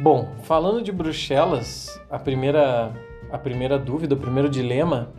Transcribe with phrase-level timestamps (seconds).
[0.00, 2.90] Bom, falando de Bruxelas, a primeira,
[3.30, 5.10] a primeira dúvida, o primeiro dilema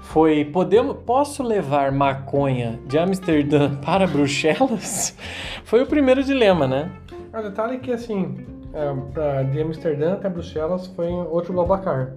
[0.00, 5.14] foi: podemos, posso levar maconha de Amsterdã para Bruxelas?
[5.64, 6.90] Foi o primeiro dilema, né?
[7.32, 8.38] O detalhe é que, assim,
[8.72, 12.14] é, de Amsterdã até Bruxelas foi outro Blablacar.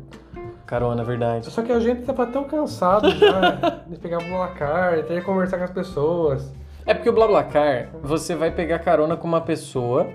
[0.66, 1.52] Carona, verdade.
[1.52, 5.26] Só que a gente tava tão cansado já de pegar o Blablacar, de ter que
[5.26, 6.52] conversar com as pessoas.
[6.86, 10.10] É porque o BlaBlaCar, você vai pegar carona com uma pessoa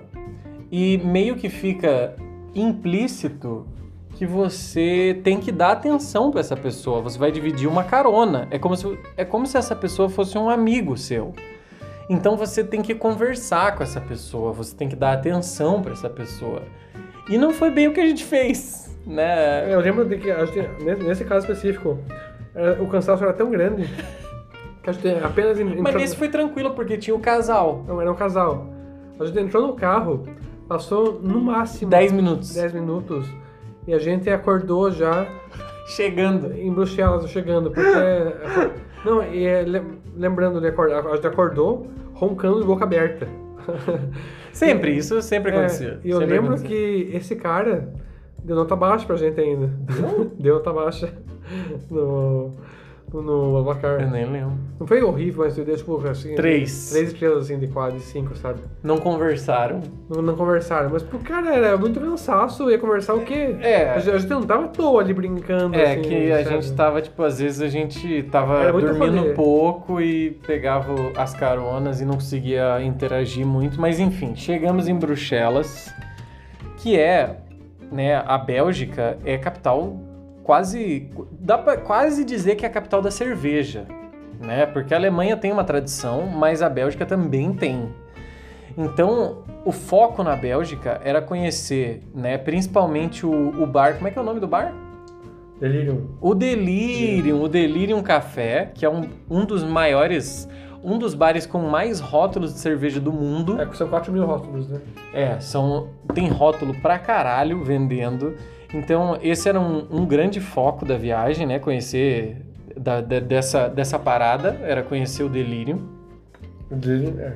[0.71, 2.15] e meio que fica
[2.53, 3.65] implícito
[4.15, 7.01] que você tem que dar atenção para essa pessoa.
[7.01, 8.47] Você vai dividir uma carona.
[8.51, 11.33] É como, se, é como se essa pessoa fosse um amigo seu.
[12.09, 16.09] Então você tem que conversar com essa pessoa, você tem que dar atenção para essa
[16.09, 16.63] pessoa.
[17.29, 19.71] E não foi bem o que a gente fez, né?
[19.71, 21.99] Eu lembro de que, gente, nesse caso específico,
[22.55, 23.87] é, o cansaço era tão grande
[24.83, 25.59] que a gente apenas...
[25.59, 27.85] en- Mas entrou- nesse foi tranquilo, porque tinha o casal.
[27.87, 28.67] Não, era um casal.
[29.19, 30.23] A gente entrou no carro,
[30.69, 32.53] passou no máximo 10 minutos.
[32.53, 33.27] 10 minutos
[33.87, 35.27] e a gente acordou já
[35.87, 36.53] Chegando.
[36.53, 37.89] em Bruxelas, chegando, porque...
[39.03, 43.27] não, e é, lem- lembrando de acordar, a gente acordou roncando de boca aberta.
[44.53, 45.99] Sempre, isso sempre É, acontecia.
[46.03, 46.69] e eu Sempre lembro acontecia.
[46.77, 47.93] que esse cara
[48.43, 49.69] deu nota baixa pra gente ainda.
[50.39, 51.13] Deu nota baixa
[51.89, 52.53] no,
[53.13, 54.01] no Abacar.
[54.01, 54.53] Eu nem lembro.
[54.79, 56.35] Não foi horrível, mas deu tipo assim...
[56.35, 56.91] Três.
[56.91, 58.59] Três estrelas assim de quase cinco, sabe?
[58.83, 59.81] Não conversaram.
[60.09, 63.55] Não, não conversaram, mas pro cara era muito cansaço, ia conversar o quê?
[63.61, 63.89] É.
[63.91, 66.61] A gente, não tava à toa ali brincando, É, assim, que a sabe?
[66.61, 72.01] gente tava, tipo, às vezes a gente tava dormindo um pouco e pegava as caronas
[72.01, 73.79] e não conseguia interagir muito.
[73.79, 75.93] Mas enfim, chegamos em Bruxelas,
[76.77, 77.37] que é,
[77.91, 79.97] né, a Bélgica é capital
[80.49, 81.07] quase.
[81.39, 83.85] dá pra quase dizer que é a capital da cerveja,
[84.39, 84.65] né?
[84.65, 87.93] Porque a Alemanha tem uma tradição, mas a Bélgica também tem.
[88.75, 93.93] Então, o foco na Bélgica era conhecer, né, principalmente o, o bar.
[93.93, 94.73] Como é que é o nome do bar?
[95.59, 96.07] Delirium.
[96.19, 100.49] O Delirium, o Delirium Café, que é um, um dos maiores,
[100.83, 103.61] um dos bares com mais rótulos de cerveja do mundo.
[103.61, 104.81] É, que são 4 mil rótulos, né?
[105.13, 108.35] É, são, tem rótulo pra caralho vendendo.
[108.73, 111.57] Então, esse era um, um grande foco da viagem, né?
[111.59, 112.37] Conhecer
[112.77, 115.79] da- da- dessa, dessa parada, era conhecer o Delirium.
[116.69, 117.33] Delirium, é.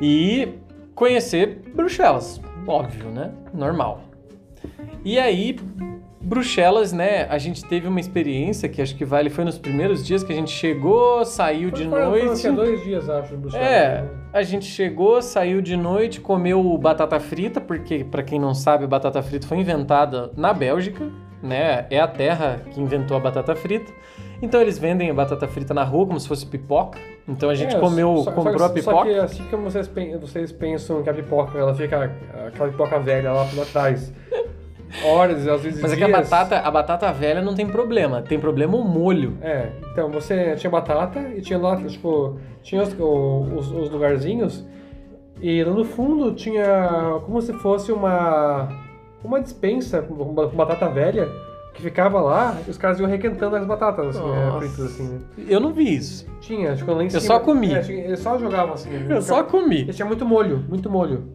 [0.00, 0.48] E
[0.94, 3.30] conhecer Bruxelas, óbvio, né?
[3.52, 4.02] Normal.
[5.04, 5.56] E aí,
[6.20, 7.24] Bruxelas, né?
[7.30, 10.36] A gente teve uma experiência que acho que vale, foi nos primeiros dias que a
[10.36, 12.28] gente chegou, saiu de Foram- foram, noite.
[12.46, 13.66] assim, dois dias, acho, em Bruxelas.
[13.66, 14.08] É, né?
[14.32, 19.22] A gente chegou, saiu de noite, comeu batata frita, porque pra quem não sabe, batata
[19.22, 21.10] frita foi inventada na Bélgica,
[21.42, 21.86] né?
[21.90, 23.90] É a terra que inventou a batata frita.
[24.42, 26.98] Então eles vendem a batata frita na rua como se fosse pipoca.
[27.28, 28.96] Então a gente É, comeu, só- comprou só, a pipoca.
[28.96, 32.10] Só que assim como vocês, vocês pensam que a pipoca, ela fica
[32.46, 34.12] aquela pipoca velha lá, lá atrás,
[35.04, 36.28] horas, às vezes Mas é que a dias.
[36.28, 39.36] batata, a batata velha não tem problema, tem problema o molho.
[39.40, 44.66] É, então você tinha batata e tinha lá, tipo, tinha os, os, os lugarzinhos
[45.40, 48.68] e lá no fundo tinha como se fosse uma
[49.22, 51.28] uma dispensa com ba- com batata velha
[51.74, 55.18] que ficava lá e os caras iam requentando as batatas, assim, é, fritas assim, né?
[55.48, 56.26] Eu não vi isso.
[56.40, 57.20] Tinha, tipo, lá em Eu cima.
[57.22, 57.72] só comi.
[57.72, 58.90] É, tinha- eles só jogavam assim.
[58.90, 59.16] né?
[59.16, 59.82] Eu só comi.
[59.82, 61.28] E tinha muito molho, muito molho.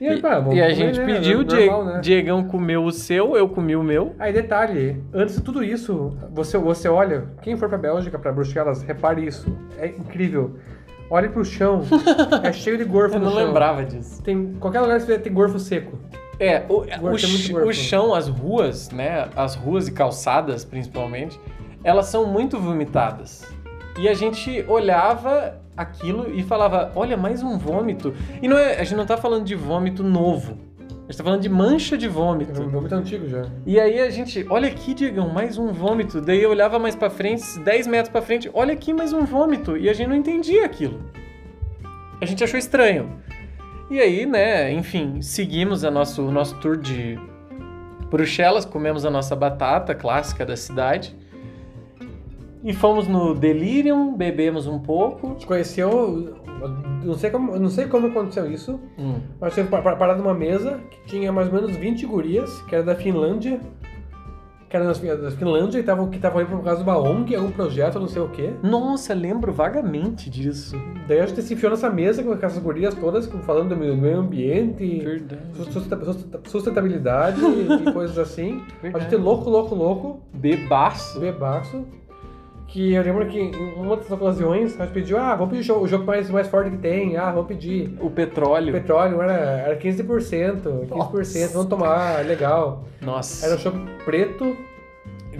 [0.00, 1.04] E, aí, pá, e a gente né?
[1.06, 2.00] pediu, o Normal, Die- né?
[2.00, 4.14] Diegão comeu o seu, eu comi o meu.
[4.18, 8.82] Aí, detalhe, antes de tudo isso, você, você olha, quem for pra Bélgica, pra Bruxelas,
[8.82, 10.56] repare isso, é incrível.
[11.10, 11.82] Olhe pro chão,
[12.42, 13.46] é cheio de gorfo Eu no não chão.
[13.46, 14.22] lembrava disso.
[14.22, 15.98] Tem, qualquer lugar que você vê, tem gorfo seco.
[16.38, 16.78] É, o,
[17.10, 17.68] o, ch- gorfo.
[17.68, 19.28] o chão, as ruas, né?
[19.36, 21.38] As ruas e calçadas, principalmente,
[21.84, 23.44] elas são muito vomitadas.
[23.98, 28.14] E a gente olhava aquilo e falava, olha, mais um vômito.
[28.40, 30.58] E não é, a gente não tá falando de vômito novo.
[30.88, 32.62] A gente tá falando de mancha de É vômito.
[32.62, 33.44] muito antigo já.
[33.66, 36.20] E aí a gente, olha aqui, Diegão, mais um vômito.
[36.20, 39.76] Daí eu olhava mais pra frente, 10 metros pra frente, olha aqui mais um vômito.
[39.76, 41.00] E a gente não entendia aquilo.
[42.20, 43.10] A gente achou estranho.
[43.90, 47.18] E aí, né, enfim, seguimos a nosso, o nosso tour de
[48.08, 51.16] Bruxelas, comemos a nossa batata clássica da cidade.
[52.62, 55.28] E fomos no Delirium, bebemos um pouco.
[55.28, 56.36] A gente conheceu,
[57.02, 59.14] não sei como, não sei como aconteceu isso, Hum.
[59.40, 62.74] mas teve pa- pa- parado numa mesa que tinha mais ou menos 20 gurias, que
[62.74, 63.58] era da Finlândia,
[64.68, 67.50] que era da Finlândia e tavam, que estavam aí por causa de uma ONG, algum
[67.50, 68.50] projeto, não sei o quê.
[68.62, 70.76] Nossa, lembro vagamente disso.
[71.08, 75.02] Daí a gente se enfiou nessa mesa com essas gurias todas, falando do meio ambiente,
[76.46, 78.62] sustentabilidade e coisas assim.
[78.78, 79.04] A Verdade.
[79.06, 81.18] gente louco, louco, louco, Bebaço.
[81.18, 81.84] bebaço.
[82.72, 85.64] Que eu lembro que em uma das ocasiões a gente pediu, ah, vamos pedir o
[85.64, 87.96] jogo, o jogo mais, mais forte que tem, ah, vamos pedir.
[88.00, 88.72] O O petróleo.
[88.72, 91.48] petróleo era, era 15%, 15%, Nossa.
[91.52, 92.84] vamos tomar, legal.
[93.00, 93.44] Nossa.
[93.46, 94.56] Era um chopp preto,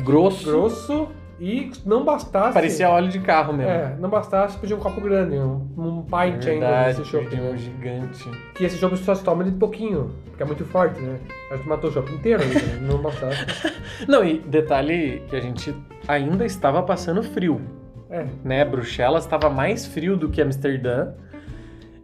[0.03, 0.45] grosso.
[0.51, 1.09] grosso,
[1.41, 2.53] e não bastasse...
[2.53, 3.73] Parecia óleo de carro mesmo.
[3.73, 7.27] É, não bastasse pedir um copo grande, um, um pint ainda Verdade, desse chopp.
[7.27, 7.57] perdi um né?
[7.57, 8.31] gigante.
[8.55, 11.19] Que esse chopp só se toma de pouquinho, porque é muito forte, né?
[11.51, 12.79] A gente matou o chopp inteiro ainda, né?
[12.87, 13.47] não bastasse.
[14.07, 15.75] Não, e detalhe que a gente
[16.07, 17.61] ainda estava passando frio,
[18.11, 18.63] É, né?
[18.65, 21.13] Bruxelas estava mais frio do que Amsterdã.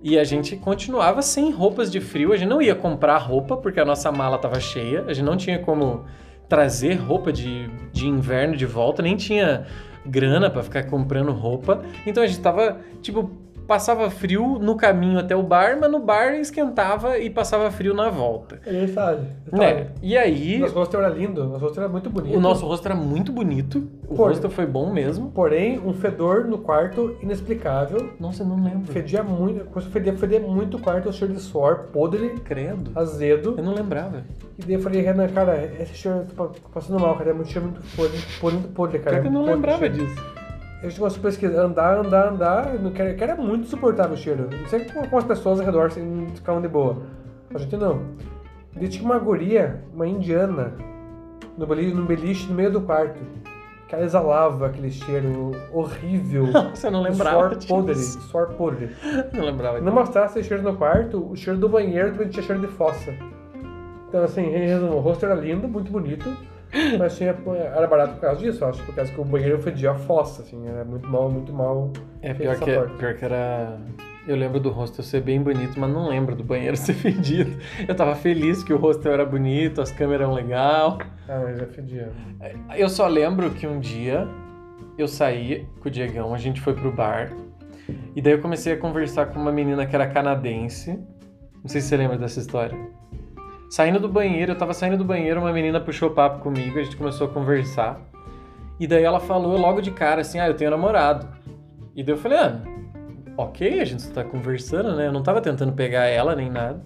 [0.03, 2.33] E a gente continuava sem roupas de frio.
[2.33, 5.05] A gente não ia comprar roupa porque a nossa mala estava cheia.
[5.09, 6.05] A gente não tinha como
[6.49, 9.67] trazer roupa de, de inverno de volta, nem tinha
[10.05, 11.83] grana para ficar comprando roupa.
[12.07, 13.31] Então a gente tava, tipo,
[13.67, 18.09] passava frio no caminho até o bar, mas no bar esquentava e passava frio na
[18.09, 18.61] volta.
[18.67, 19.27] ele sabe.
[19.53, 19.89] Né?
[20.03, 22.37] E aí, Nosso rosto era lindo, nosso rosto era muito bonito.
[22.37, 23.89] o nosso rosto era muito bonito.
[24.09, 25.31] O Por- rosto foi bom mesmo.
[25.31, 28.11] Porém, um fedor no quarto inexplicável.
[28.21, 28.93] Nossa, eu não lembro.
[28.93, 32.91] Fedia muito, começou a feder, feder muito o quarto, o cheiro de suor, podre, Credo.
[32.95, 33.55] azedo.
[33.57, 34.25] Eu não lembrava.
[34.59, 37.67] E daí eu falei, Renan, cara, esse cheiro, tô passando mal, cara, é muito cheiro
[37.69, 39.17] muito podre, podre, podre, cara.
[39.17, 39.95] Pior que eu não podre lembrava cheiro.
[40.07, 40.46] disso.
[40.83, 44.13] A gente começou a pesquisar, andar, andar, andar, não que era, que era muito insuportável
[44.15, 44.49] o cheiro.
[44.53, 46.99] Não sei como, as pessoas ao redor assim, ficavam de boa.
[47.55, 48.03] A gente não.
[48.79, 50.73] E tinha uma guria, uma indiana,
[51.57, 53.19] no beliche, no beliche no meio do quarto.
[53.89, 56.47] Que ela exalava aquele cheiro horrível.
[56.85, 57.69] Eu não lembrava Suor disso.
[57.69, 58.91] podre, suor podre.
[59.33, 59.95] Não lembrava Não disso.
[59.97, 63.15] bastasse esse cheiro no quarto, o cheiro do banheiro também tinha cheiro de fossa.
[64.09, 66.29] Então, assim, em resumo, o rosto era lindo, muito bonito,
[66.99, 67.35] mas tinha,
[67.75, 70.43] era barato por causa disso, eu acho, por causa que o banheiro fedia a fossa,
[70.43, 71.93] assim, era muito mal, muito mal.
[72.23, 72.97] É pior que, parte.
[72.97, 73.79] pior que era.
[74.27, 77.57] Eu lembro do rosto ser bem bonito, mas não lembro do banheiro ser fedido.
[77.87, 80.99] Eu tava feliz que o rosto era bonito, as câmeras eram legal.
[81.29, 82.11] Ah, mas já fedia.
[82.77, 84.27] Eu só lembro que um dia
[84.99, 87.31] eu saí com o Diegão, a gente foi pro bar.
[88.17, 90.99] E daí eu comecei a conversar com uma menina que era canadense.
[91.63, 92.77] Não sei se você lembra dessa história.
[93.69, 96.97] Saindo do banheiro, eu tava saindo do banheiro, uma menina puxou papo comigo, a gente
[96.97, 98.01] começou a conversar.
[98.79, 101.27] E daí ela falou logo de cara assim: Ah, eu tenho namorado.
[101.95, 102.61] E daí eu falei: Ah,
[103.37, 105.07] ok, a gente tá conversando, né?
[105.09, 106.81] Eu não tava tentando pegar ela nem nada.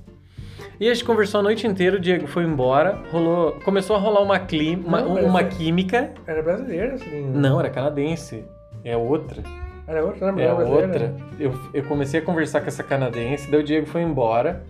[0.79, 4.23] E a gente conversou a noite inteira, o Diego foi embora, rolou, começou a rolar
[4.23, 6.11] uma, clima, uma, Não, uma é- química.
[6.27, 7.23] Era brasileira, assim.
[7.27, 8.45] Não, era canadense.
[8.83, 9.43] É outra.
[9.87, 10.87] Era outra, É era brasileira.
[10.87, 11.15] outra.
[11.39, 14.63] Eu, eu comecei a conversar com essa canadense, daí o Diego foi embora.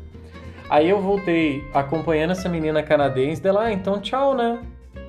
[0.70, 4.60] Aí eu voltei acompanhando essa menina canadense, dela, ah, então tchau, né?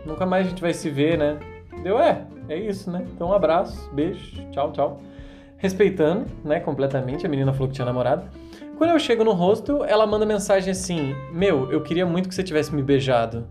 [0.03, 1.37] Nunca mais a gente vai se ver, né?
[1.83, 3.05] Deu, é, é isso, né?
[3.13, 4.99] Então um abraço, beijo, tchau, tchau.
[5.57, 8.25] Respeitando, né, completamente, a menina falou que tinha namorado.
[8.75, 12.41] Quando eu chego no hostel, ela manda mensagem assim: Meu, eu queria muito que você
[12.41, 13.45] tivesse me beijado.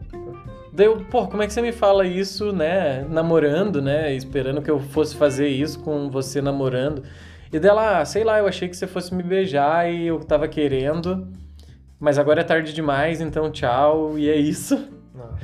[0.73, 3.07] Daí eu, pô, como é que você me fala isso, né?
[3.09, 4.13] Namorando, né?
[4.13, 7.05] Esperando que eu fosse fazer isso com você namorando.
[7.53, 10.49] E dela, ah, sei lá, eu achei que você fosse me beijar e eu tava
[10.49, 11.29] querendo.
[12.01, 14.89] Mas agora é tarde demais, então tchau, e é isso.
[15.15, 15.35] Não.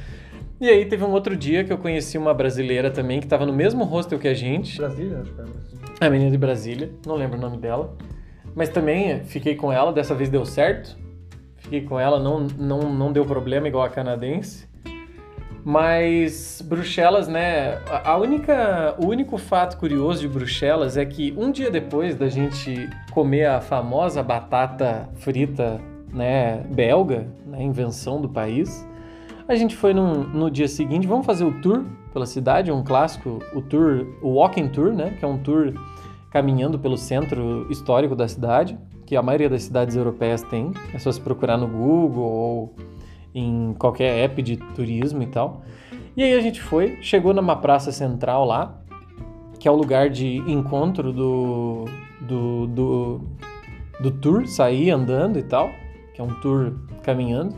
[0.58, 3.52] E aí teve um outro dia que eu conheci uma brasileira também, que tava no
[3.52, 4.78] mesmo hostel que a gente.
[4.78, 5.50] Brasília, acho que era.
[5.50, 5.80] Brasília.
[6.00, 7.94] A menina de Brasília, não lembro o nome dela.
[8.54, 10.96] Mas também fiquei com ela, dessa vez deu certo.
[11.56, 14.66] Fiquei com ela, não, não, não deu problema igual a canadense.
[15.62, 17.82] Mas Bruxelas, né?
[18.04, 22.88] A única, o único fato curioso de Bruxelas é que um dia depois da gente
[23.10, 25.80] comer a famosa batata frita,
[26.12, 28.86] né, belga, né, invenção do país,
[29.48, 33.38] a gente foi num- no dia seguinte, vamos fazer o tour pela cidade, um clássico,
[33.54, 35.72] o tour, o walking tour, né, que é um tour
[36.30, 40.72] caminhando pelo centro histórico da cidade, que a maioria das cidades europeias tem.
[40.92, 42.75] É só se procurar no Google ou
[43.34, 45.62] em qualquer app de turismo e tal.
[46.16, 48.80] E aí a gente foi, chegou numa praça central lá,
[49.60, 51.84] que é o lugar de encontro do,
[52.20, 53.20] do, do,
[54.00, 55.70] do tour, sair andando e tal,
[56.16, 57.54] que é um tour caminhando.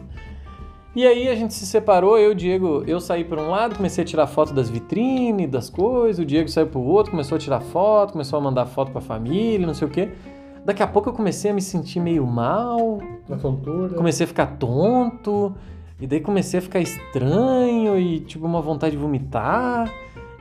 [0.97, 3.77] E aí a gente se separou, eu e o Diego, eu saí por um lado,
[3.77, 7.39] comecei a tirar foto das vitrines, das coisas, o Diego saiu pro outro, começou a
[7.39, 10.11] tirar foto, começou a mandar foto pra família, não sei o quê.
[10.65, 12.99] Daqui a pouco eu comecei a me sentir meio mal,
[13.29, 13.95] Na tontura.
[13.95, 15.55] comecei a ficar tonto,
[16.01, 19.93] e daí comecei a ficar estranho e tipo uma vontade de vomitar.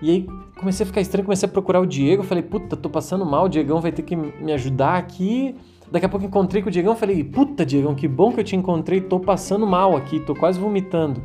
[0.02, 3.24] E aí comecei a ficar estranho, comecei a procurar o Diego, falei, puta, tô passando
[3.26, 5.56] mal, o Diegão vai ter que me ajudar aqui.
[5.92, 8.56] Daqui a pouco encontrei com o Diegão, falei, puta, Diegão, que bom que eu te
[8.56, 11.22] encontrei, tô passando mal aqui, tô quase vomitando.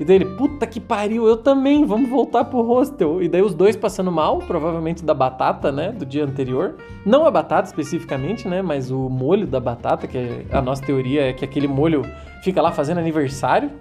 [0.00, 3.20] E daí ele, puta que pariu, eu também, vamos voltar pro hostel.
[3.20, 6.76] E daí os dois passando mal, provavelmente da batata, né, do dia anterior.
[7.04, 11.28] Não a batata especificamente, né, mas o molho da batata, que é- a nossa teoria
[11.28, 12.02] é que aquele molho
[12.44, 13.72] fica lá fazendo aniversário,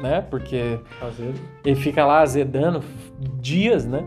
[0.00, 0.78] né, porque
[1.16, 1.40] vezes.
[1.64, 2.82] ele fica lá azedando
[3.38, 4.02] dias, né?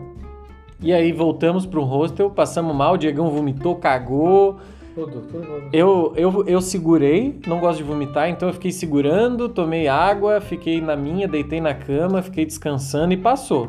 [0.82, 4.58] E aí voltamos pro hostel, passamos mal, o Diegão vomitou, cagou.
[5.04, 5.62] Tudo, tudo.
[5.72, 10.80] Eu, eu, eu segurei, não gosto de vomitar, então eu fiquei segurando, tomei água, fiquei
[10.80, 13.68] na minha, deitei na cama, fiquei descansando e passou.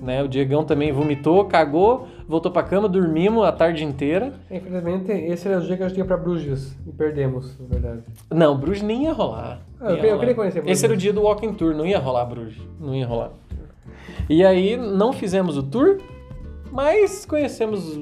[0.00, 0.22] Né?
[0.22, 4.32] O Diegão também vomitou, cagou, voltou pra cama, dormimos a tarde inteira.
[4.48, 8.02] Infelizmente, esse era o dia que a gente ia pra Bruges e perdemos, na verdade.
[8.30, 9.60] Não, Bruges nem ia rolar.
[9.80, 10.18] Ah, eu Ia eu rolar.
[10.20, 10.78] queria conhecer Bruges.
[10.78, 12.62] Esse era o dia do walking tour, não ia rolar Bruges.
[12.80, 13.32] Não ia rolar.
[14.30, 15.98] E aí não fizemos o tour,
[16.70, 17.98] mas conhecemos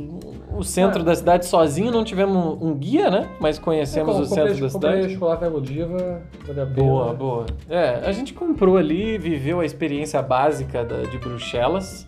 [0.56, 1.04] o centro Ah.
[1.04, 3.28] da cidade sozinho, não tivemos um guia, né?
[3.40, 5.14] Mas conhecemos Eu o comprei- centro da comprei cidade.
[5.14, 6.66] chocolate da Godiva, valeu a pena.
[6.66, 7.46] Boa, boa.
[7.68, 12.06] É, a gente comprou ali, viveu a experiência básica da- de Bruxelas.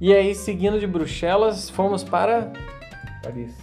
[0.00, 2.52] E aí, seguindo de Bruxelas, fomos para
[3.22, 3.54] Paris.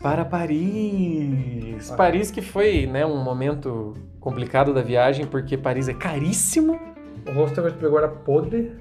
[0.00, 1.90] para Paris.
[1.90, 1.96] Ah.
[1.96, 6.78] Paris que foi, né, um momento complicado da viagem, porque Paris é caríssimo.
[7.26, 8.72] O que a gente pegou era podre.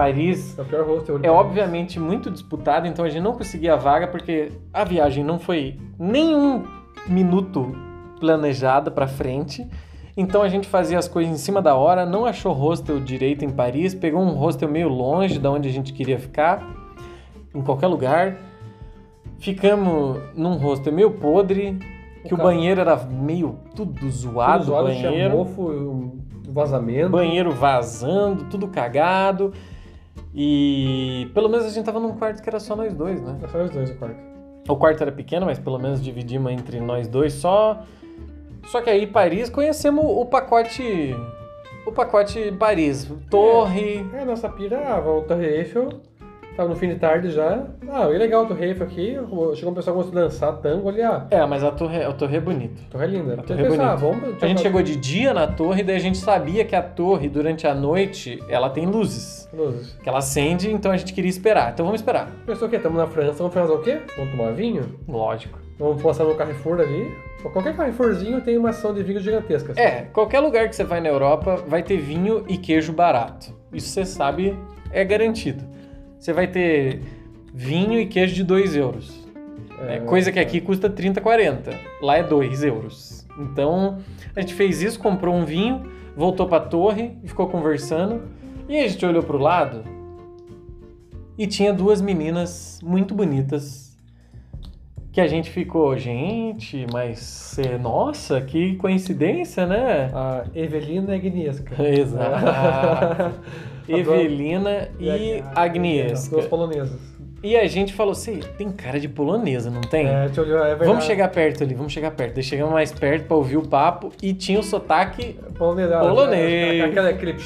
[0.00, 1.16] Paris É o pior hostel.
[1.16, 1.36] é Paris.
[1.36, 5.78] obviamente muito disputado, então a gente não conseguia a vaga porque a viagem não foi
[5.98, 6.64] nenhum
[7.06, 7.74] minuto
[8.18, 9.66] planejada para frente.
[10.16, 13.50] Então a gente fazia as coisas em cima da hora, não achou hostel direito em
[13.50, 16.62] Paris, pegou um hostel meio longe da onde a gente queria ficar,
[17.54, 18.36] em qualquer lugar.
[19.38, 21.78] Ficamos num hostel meio podre,
[22.26, 25.36] que o, carro- banheiro era meio tudo zoado, Tudo zoado, o tinha banheiro.
[25.38, 26.12] mofo,
[26.50, 27.08] vazamento.
[27.10, 29.52] banheiro vazando, tudo cagado.
[30.34, 33.38] E pelo menos a gente tava num quarto que era só nós dois, né?
[33.42, 34.30] É só os dois o quarto.
[34.68, 37.82] O quarto era pequeno, mas pelo menos dividimos entre nós dois só.
[38.66, 41.14] Só que aí Paris conhecemos o pacote
[41.86, 45.88] o pacote Paris, torre, É, nossa pira, ah, ao Torre Eiffel.
[46.56, 47.64] Tava no fim de tarde já.
[47.88, 49.16] Ah, é legal o Torre Eiffel aqui.
[49.54, 51.26] Chegou um pessoal que gostou de dançar tango ali, ah.
[51.30, 52.82] é, mas a torre, a torre é bonita.
[52.90, 53.34] Torre é linda.
[53.34, 54.20] A torre é pensei, ah, bonita.
[54.26, 57.28] vamos, A gente chegou de dia na torre, daí a gente sabia que a torre
[57.28, 59.96] durante a noite ela tem luzes, Luzes.
[60.02, 61.72] que ela acende, então a gente queria esperar.
[61.72, 62.30] Então vamos esperar.
[62.44, 62.76] Pensou o quê?
[62.76, 63.98] Estamos na França, vamos fazer o quê?
[64.16, 64.82] Vamos tomar vinho?
[65.08, 65.58] Lógico.
[65.78, 67.10] Vamos passar no Carrefour ali.
[67.42, 69.72] Qualquer Carrefourzinho tem uma ação de vinho gigantesca.
[69.72, 69.80] assim.
[69.80, 73.54] É, qualquer lugar que você vai na Europa vai ter vinho e queijo barato.
[73.72, 74.54] Isso você sabe,
[74.92, 75.64] é garantido.
[76.20, 77.00] Você vai ter
[77.54, 79.26] vinho e queijo de 2 euros.
[79.78, 80.00] né?
[80.00, 81.72] coisa que aqui custa 30, 40.
[82.02, 83.26] Lá é 2 euros.
[83.38, 84.00] Então,
[84.36, 88.20] a gente fez isso, comprou um vinho, voltou pra torre e ficou conversando.
[88.68, 89.82] E a gente olhou pro lado
[91.38, 93.96] e tinha duas meninas muito bonitas.
[95.12, 100.10] Que a gente ficou, gente, mas é, nossa, que coincidência, né?
[100.14, 101.82] A Evelina e a Agnieszka.
[101.82, 103.40] Exato.
[103.94, 104.20] Adoro.
[104.20, 106.30] Evelina e As Agnieszka.
[106.36, 107.10] duas polonesas.
[107.42, 110.06] E a gente falou assim, tem cara de polonesa, não tem?
[110.06, 110.90] É, te olhou, é verdade.
[110.90, 112.34] vamos chegar perto ali, vamos chegar perto.
[112.34, 115.38] Daí chegamos mais perto pra ouvir o papo e tinha o sotaque.
[115.56, 115.88] Polonês.
[115.90, 116.84] Polonês.
[116.84, 117.36] Aquele, aquele...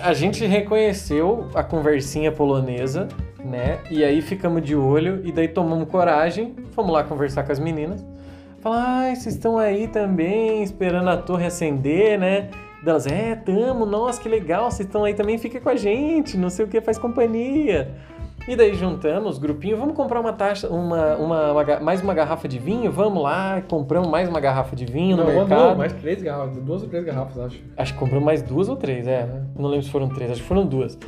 [0.00, 3.06] A gente reconheceu a conversinha polonesa,
[3.44, 3.78] né?
[3.90, 8.04] E aí ficamos de olho e daí tomamos coragem, fomos lá conversar com as meninas.
[8.60, 12.50] Falar, ai, vocês estão aí também esperando a torre acender, né?
[12.82, 16.48] Delas, é, tamo, nossa, que legal, vocês estão aí também, fica com a gente, não
[16.48, 17.94] sei o que, faz companhia.
[18.48, 22.58] E daí juntamos, grupinho, vamos comprar uma taxa, uma, uma, uma mais uma garrafa de
[22.58, 25.68] vinho, vamos lá, compramos mais uma garrafa de vinho no Não, uma mercado.
[25.68, 26.56] não, mais três garrafas.
[26.56, 27.62] Duas ou três garrafas, acho.
[27.76, 29.24] Acho que compramos mais duas ou três, é.
[29.24, 29.62] Uhum.
[29.62, 30.98] Não lembro se foram três, acho que foram duas.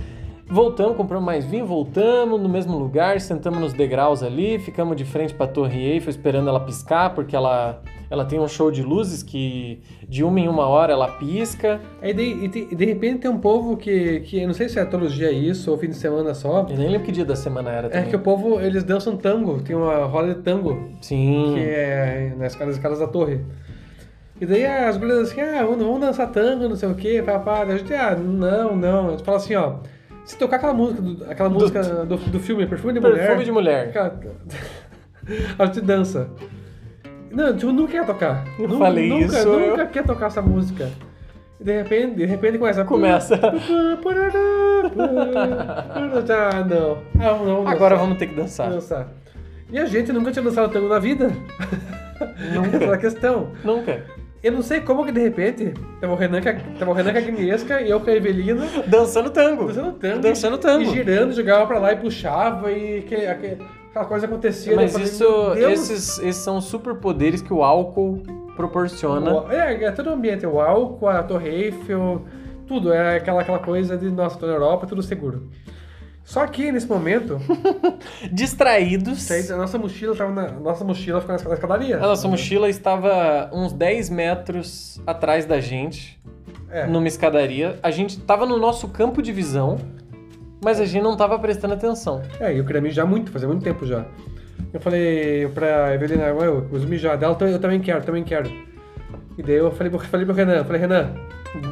[0.52, 5.32] Voltamos, compramos mais vinho, voltamos no mesmo lugar, sentamos nos degraus ali, ficamos de frente
[5.32, 7.80] pra Torre Eiffel esperando ela piscar, porque ela,
[8.10, 11.80] ela tem um show de luzes que de uma em uma hora ela pisca.
[12.02, 14.68] Aí de, e de, e de repente tem um povo que, que eu não sei
[14.68, 16.66] se é todo dia isso ou fim de semana só.
[16.68, 18.10] Eu nem lembro que dia da semana era É também.
[18.10, 21.52] que o povo, eles dançam tango, tem uma roda de tango, Sim.
[21.54, 23.40] que é nas escadas, da torre.
[24.38, 27.62] E daí as gurias assim, ah, vamos, dançar tango, não sei o que, papá.
[27.62, 29.06] A gente, ah, não, não.
[29.08, 29.76] A gente fala assim, ó,
[30.24, 33.18] se tocar aquela música, do, aquela Do- música do, do filme Perfume de Mulher...
[33.26, 33.88] Perfume de mulher.
[33.88, 34.20] Aquela-
[35.58, 36.28] a gente dança.
[37.30, 38.44] Não, tipo, não quer tocar.
[38.58, 40.90] Eu Nu- falei nunca, isso, Nunca eu- quer tocar essa música.
[41.60, 42.84] E de repente, de repente começa...
[42.84, 43.40] Começa.
[46.30, 46.98] Ah, não.
[47.20, 47.66] Ah, não.
[47.68, 48.70] Agora vamos ter que dançar.
[48.70, 49.08] dançar.
[49.70, 51.30] E a gente nunca tinha dançado tango na vida.
[52.74, 53.48] Essa é a questão.
[53.64, 54.02] Nunca.
[54.42, 56.40] Eu não sei como que de repente tava o Renan,
[56.78, 59.66] tava o Renan com a Agnieszka e eu com a Evelina Dançando tango.
[59.66, 60.20] dançando tango.
[60.20, 60.82] Dançando tango.
[60.82, 63.58] E girando, jogava pra lá e puxava e aquele- aquele-
[63.90, 64.74] aquela coisa acontecia.
[64.74, 68.20] Mas falei, isso, esses, esses são superpoderes que o álcool
[68.56, 69.32] proporciona.
[69.32, 72.22] o- É, é todo o ambiente, o álcool, a Torre Eiffel,
[72.66, 72.92] tudo.
[72.92, 75.48] É aquela, aquela coisa de, nossa, tô na Europa, tudo seguro.
[76.24, 77.38] Só que nesse momento,
[78.32, 79.30] Distraídos.
[79.50, 81.96] a nossa mochila tava na, nossa mochila ficava na escadaria.
[81.96, 86.20] A nossa mochila estava uns 10 metros atrás da gente,
[86.70, 86.86] É.
[86.86, 87.78] numa escadaria.
[87.82, 89.78] A gente estava no nosso campo de visão.
[90.64, 92.22] Mas a gente não tava prestando atenção.
[92.38, 94.04] É, e eu queria mijar muito, fazia muito tempo já.
[94.72, 98.48] Eu falei pra Evelina, "Ué, eu preciso mijar dela, eu também quero, também quero.
[99.36, 101.14] E daí eu falei, falei pro Renan, falei, Renan,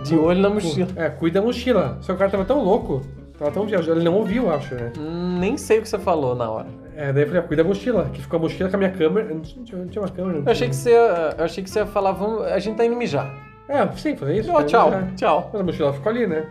[0.05, 0.89] De olho na mochila.
[0.97, 1.99] é, cuida da mochila.
[2.01, 3.01] Só que o cara tava tão louco,
[3.41, 4.93] tava tão viajando, ele não ouviu, eu acho, né?
[4.97, 6.67] Hum, Nem sei o que você falou na hora.
[6.95, 8.91] É, daí eu falei, ah, cuida da mochila, que ficou a mochila com a minha
[8.93, 9.35] câmera.
[9.35, 10.39] Não tinha, não tinha uma câmera.
[10.39, 12.77] não Eu achei que você ia, eu achei que você ia falar, vamos, a gente
[12.77, 13.29] tá indo mijar.
[13.69, 14.53] É, sim, falei isso.
[14.53, 15.51] Falei, tchau, tchau.
[15.53, 16.45] Mas a mochila ficou ali, né?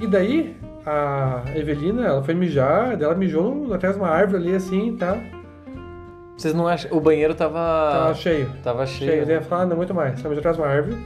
[0.00, 0.56] E daí,
[0.86, 4.96] a Evelina, ela foi mijar, daí ela mijou no- atrás de uma árvore ali, assim,
[4.96, 5.16] tá?
[6.36, 6.96] Vocês não acham?
[6.96, 7.54] O banheiro tava.
[7.92, 8.50] Tava cheio.
[8.62, 9.10] Tava Cheio.
[9.10, 9.26] cheio.
[9.26, 10.18] Daí ela falou, ah, não aguento mais.
[10.20, 10.96] Ela mijou atrás de uma árvore.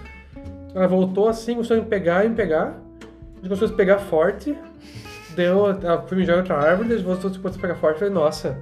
[0.74, 2.74] Ela voltou assim, começou a me pegar e me pegar.
[3.42, 4.56] A gente começou a se pegar forte.
[5.34, 7.98] Deu, ela foi mijar em outra árvore, voltou a se pegar forte.
[7.98, 8.56] Falei, nossa.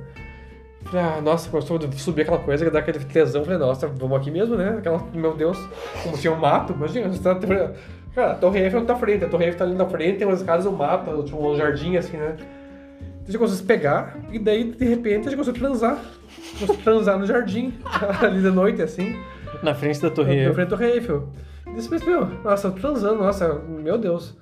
[0.84, 3.44] Falei, ah, nossa, começou a subir aquela coisa, dar aquele tesão.
[3.44, 4.76] Falei, nossa, vamos aqui mesmo, né?
[4.78, 5.58] Aquela, meu Deus,
[6.02, 6.72] como tinha um mato.
[6.72, 7.38] Imagina, você tá.
[8.14, 10.26] Cara, a Torre Eiffel não tá frente, a Torre Eiffel tá ali na frente, tem
[10.26, 12.36] umas casas, um mato, tipo um jardim assim, né?
[13.28, 15.98] A gente se pegar, e daí, de repente, a gente a transar.
[16.82, 17.74] Transar no jardim,
[18.22, 19.16] ali de noite, assim.
[19.62, 20.48] Na frente da torre.
[20.48, 21.28] Na frente da Torre Eiffel.
[21.74, 24.36] Disse, mas, meu, nossa, eu transando, nossa, meu Deus.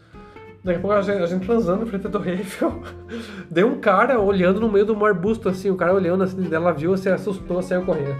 [0.69, 2.83] Daqui a pouco a gente, a gente transando na frente da Torre Eiffel.
[3.51, 6.95] Deu um cara olhando no meio do arbusto, assim, o cara olhando, assim, ela viu,
[6.95, 8.15] se assustou, saiu correndo.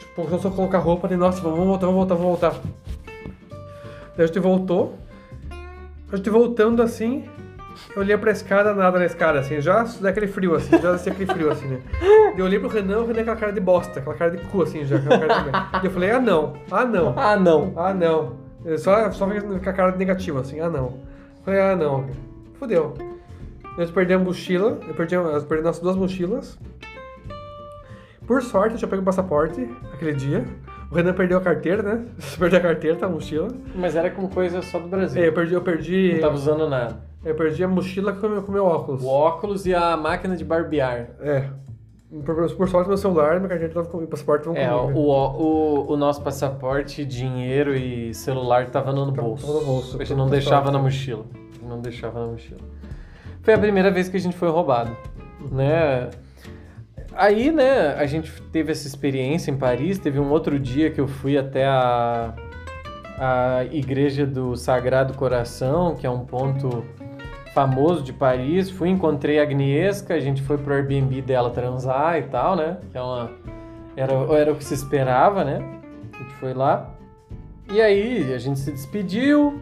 [0.00, 2.60] Tipo, começou a colocar roupa, e nossa, vamos voltar, vamos voltar, vamos voltar.
[4.16, 4.98] Daí a gente voltou.
[6.12, 7.24] A gente voltando assim,
[7.94, 11.32] eu olhei pra escada, nada na escada, assim, já daquele frio, assim, já descia aquele
[11.32, 11.80] frio, assim, né?
[12.36, 14.62] Eu olhei pro Renan, o Renan com aquela cara de bosta, aquela cara de cu,
[14.62, 15.86] assim, já, aquela cara de...
[15.86, 17.72] Eu falei, ah não, ah não, Ah, não.
[17.76, 18.36] ah não.
[18.76, 21.05] Só, só com a cara negativa, assim, ah não.
[21.46, 22.04] Falei, ah não,
[22.58, 22.92] fodeu.
[23.78, 26.58] Nós perdemos a mochila, eu perdi, eu perdi nossas duas mochilas.
[28.26, 30.44] Por sorte, eu tinha pego o passaporte aquele dia.
[30.90, 32.04] O Renan perdeu a carteira, né?
[32.36, 33.48] Perdeu a carteira, tá a mochila.
[33.76, 35.22] Mas era com coisa só do Brasil.
[35.22, 36.14] É, eu perdi, eu perdi.
[36.14, 37.00] Não tava usando nada.
[37.24, 39.04] Eu perdi a mochila com o meu, com o meu óculos.
[39.04, 41.10] O óculos e a máquina de barbear.
[41.20, 41.48] É.
[42.24, 44.98] Por, sorte, meu celular, minha carteira tava com o passaporte tava É, comigo.
[44.98, 49.44] o, o, o nosso passaporte, dinheiro e celular tava no bolso.
[49.46, 50.00] tava no bolso.
[50.00, 51.24] A gente não deixava na mochila.
[51.62, 52.60] Não deixava na mochila.
[53.42, 54.96] Foi a primeira vez que a gente foi roubado,
[55.50, 56.08] né?
[57.12, 59.98] Aí, né, a gente teve essa experiência em Paris.
[59.98, 62.34] Teve um outro dia que eu fui até a,
[63.18, 66.84] a igreja do Sagrado Coração, que é um ponto
[67.56, 68.68] famoso de Paris.
[68.68, 72.76] Fui, encontrei a Agnieszka, a gente foi pro Airbnb dela transar e tal, né?
[72.92, 73.30] Que é uma...
[73.96, 75.80] Era, era o que se esperava, né?
[76.12, 76.90] A gente foi lá.
[77.72, 79.58] E aí, a gente se despediu.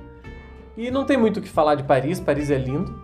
[0.76, 2.18] E não tem muito o que falar de Paris.
[2.18, 2.98] Paris é lindo.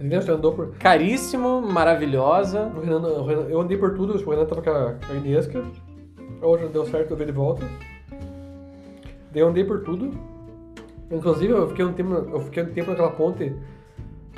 [0.00, 0.74] A gente andou por.
[0.76, 2.72] Caríssimo, maravilhosa.
[2.76, 5.62] O Renan, o Renan- eu andei por tudo, o Renan tava com a, Agnieszka.
[6.42, 7.64] A outra deu certo, eu vi de volta.
[9.30, 10.10] Daí eu andei por tudo.
[11.10, 13.52] Inclusive, eu fiquei um tempo, eu fiquei um tempo naquela ponte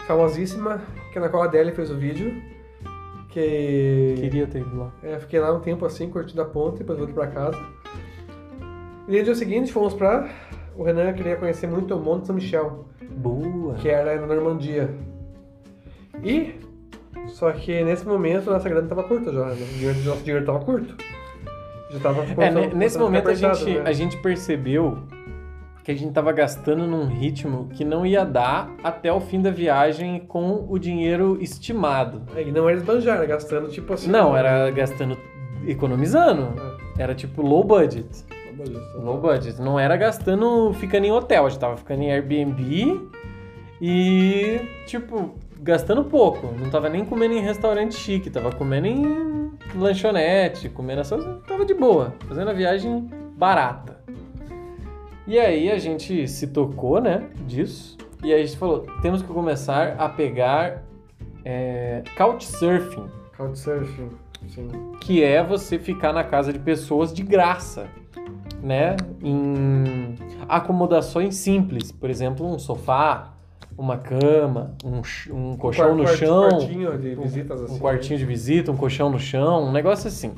[0.06, 0.80] famosíssima,
[1.12, 2.32] que é na qual a Adele fez o vídeo.
[3.28, 4.14] Que.
[4.18, 4.92] Queria ter ido lá.
[5.02, 7.58] É, fiquei lá um tempo assim, curtindo a ponte, depois voltei pra casa.
[9.08, 10.28] E no dia seguinte fomos pra.
[10.76, 13.74] O Renan queria conhecer muito o Monte São Michel, Boa.
[13.74, 14.88] que era na Normandia.
[16.22, 16.54] E.
[17.28, 19.52] Só que nesse momento nossa grana tava curta já, né?
[19.52, 20.94] O dinheiro, nosso dinheiro tava curto.
[21.90, 23.82] Já tava É, nesse momento a gente, né?
[23.84, 24.98] a gente percebeu
[25.84, 29.50] que a gente tava gastando num ritmo que não ia dar até o fim da
[29.50, 32.22] viagem com o dinheiro estimado.
[32.36, 34.10] É, E não era esbanjar, era gastando tipo assim.
[34.10, 35.16] Não, era gastando,
[35.66, 36.54] economizando.
[36.98, 38.06] É, Era tipo low budget.
[38.52, 38.98] ver isso.
[39.00, 39.60] Low budget.
[39.60, 43.00] Não era gastando ficando em hotel, a gente tava ficando em Airbnb
[43.80, 46.54] e, tipo, gastando pouco.
[46.58, 51.24] Não tava nem comendo em restaurante chique, tava comendo em lanchonete, comendo essas.
[51.46, 53.91] Tava de boa, fazendo a viagem barata.
[55.32, 57.96] E aí a gente se tocou, né, disso.
[58.22, 60.82] E aí a gente falou: temos que começar a pegar
[61.42, 64.10] é, couchsurfing Couchsurfing,
[64.46, 64.68] sim.
[65.00, 67.86] que é você ficar na casa de pessoas de graça,
[68.62, 68.94] né?
[69.22, 70.16] Em
[70.46, 73.32] acomodações simples, por exemplo, um sofá,
[73.74, 75.00] uma cama, um,
[75.34, 77.74] um colchão Um no chão, quartinho de visitas assim.
[77.74, 80.34] um quartinho de visita, um colchão no chão, um negócio assim.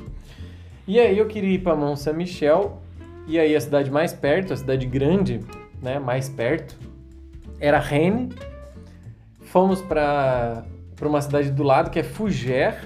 [0.86, 2.83] E aí eu queria ir para Mont Saint-Michel,
[3.26, 5.40] e aí a cidade mais perto, a cidade grande,
[5.82, 6.76] né, mais perto,
[7.60, 8.34] era Rennes.
[9.46, 10.64] Fomos para
[10.96, 12.76] para uma cidade do lado que é Fougères,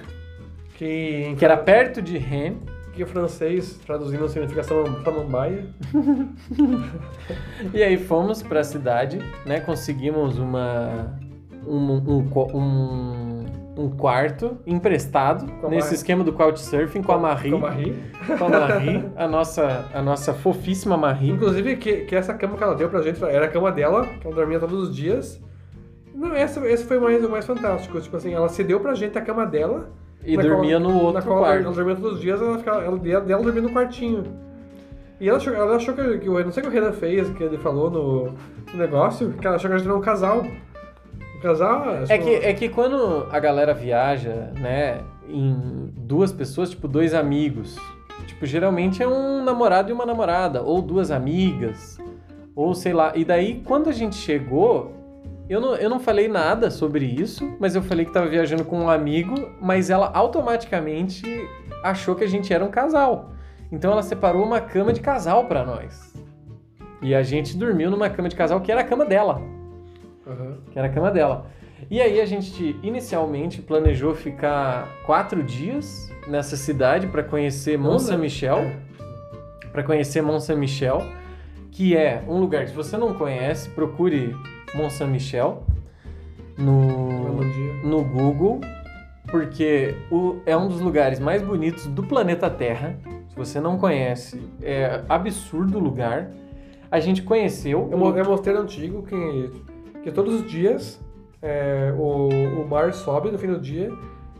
[0.77, 2.57] Que, que era perto de Rennes.
[2.93, 5.65] que o francês, traduzindo significa samam- samambaia.
[7.73, 9.59] E aí fomos pra cidade, né?
[9.59, 11.17] Conseguimos uma
[11.67, 13.45] um, um, um,
[13.79, 15.95] um quarto emprestado Com nesse Marie.
[15.95, 17.95] esquema do couchsurfing com a Marie, Com a Marie.
[18.37, 21.31] com a Marie, a nossa a nossa fofíssima Marie.
[21.31, 24.27] Inclusive, que, que essa cama que ela deu pra gente era a cama dela, que
[24.27, 25.41] ela dormia todos os dias.
[26.13, 27.99] Não, essa, esse foi o mais, o mais fantástico.
[28.01, 29.89] Tipo assim, ela cedeu pra gente a cama dela.
[30.25, 31.63] E dormia qual- no outro qual quarto.
[31.63, 34.23] Ela dormia todos os dias, ela, ficava, ela, dela dormia no quartinho.
[35.21, 37.43] E ela achou, ela achou que, que não sei o que o Renan fez, que
[37.43, 38.25] ele falou no,
[38.73, 40.45] no negócio, que ela achou que a gente era um casal.
[41.41, 42.03] Casal.
[42.09, 47.77] É que, é que quando a galera viaja, né, em duas pessoas, tipo dois amigos,
[48.27, 51.97] tipo, geralmente é um namorado e uma namorada, ou duas amigas,
[52.55, 53.13] ou sei lá.
[53.15, 54.93] E daí, quando a gente chegou,
[55.47, 58.81] eu não, eu não falei nada sobre isso, mas eu falei que tava viajando com
[58.81, 61.23] um amigo, mas ela automaticamente
[61.83, 63.31] achou que a gente era um casal.
[63.71, 66.13] Então ela separou uma cama de casal pra nós.
[67.01, 69.58] E a gente dormiu numa cama de casal que era a cama dela
[70.29, 70.57] Aham.
[70.71, 71.45] que era a cama dela.
[71.89, 77.99] E aí a gente inicialmente planejou ficar quatro dias nessa cidade para conhecer Mont Não,
[77.99, 78.77] Saint-Michel, é.
[79.71, 81.01] para conhecer Mont Saint-Michel,
[81.71, 84.35] que é um lugar que se você não conhece, procure
[84.75, 85.63] Mont Saint-Michel
[86.57, 87.41] no,
[87.83, 88.59] no Google,
[89.31, 92.97] porque o- é um dos lugares mais bonitos do planeta Terra.
[93.29, 96.29] Se você não conhece, é absurdo o lugar.
[96.91, 97.87] A gente conheceu.
[97.91, 99.15] É um, é um mosteiro antigo que,
[100.03, 100.99] que todos os dias
[101.41, 102.29] é, o,
[102.61, 103.91] o mar sobe no fim do dia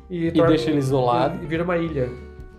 [0.09, 1.37] e, torna- deixa ele isolado.
[1.41, 2.09] E, e vira uma ilha.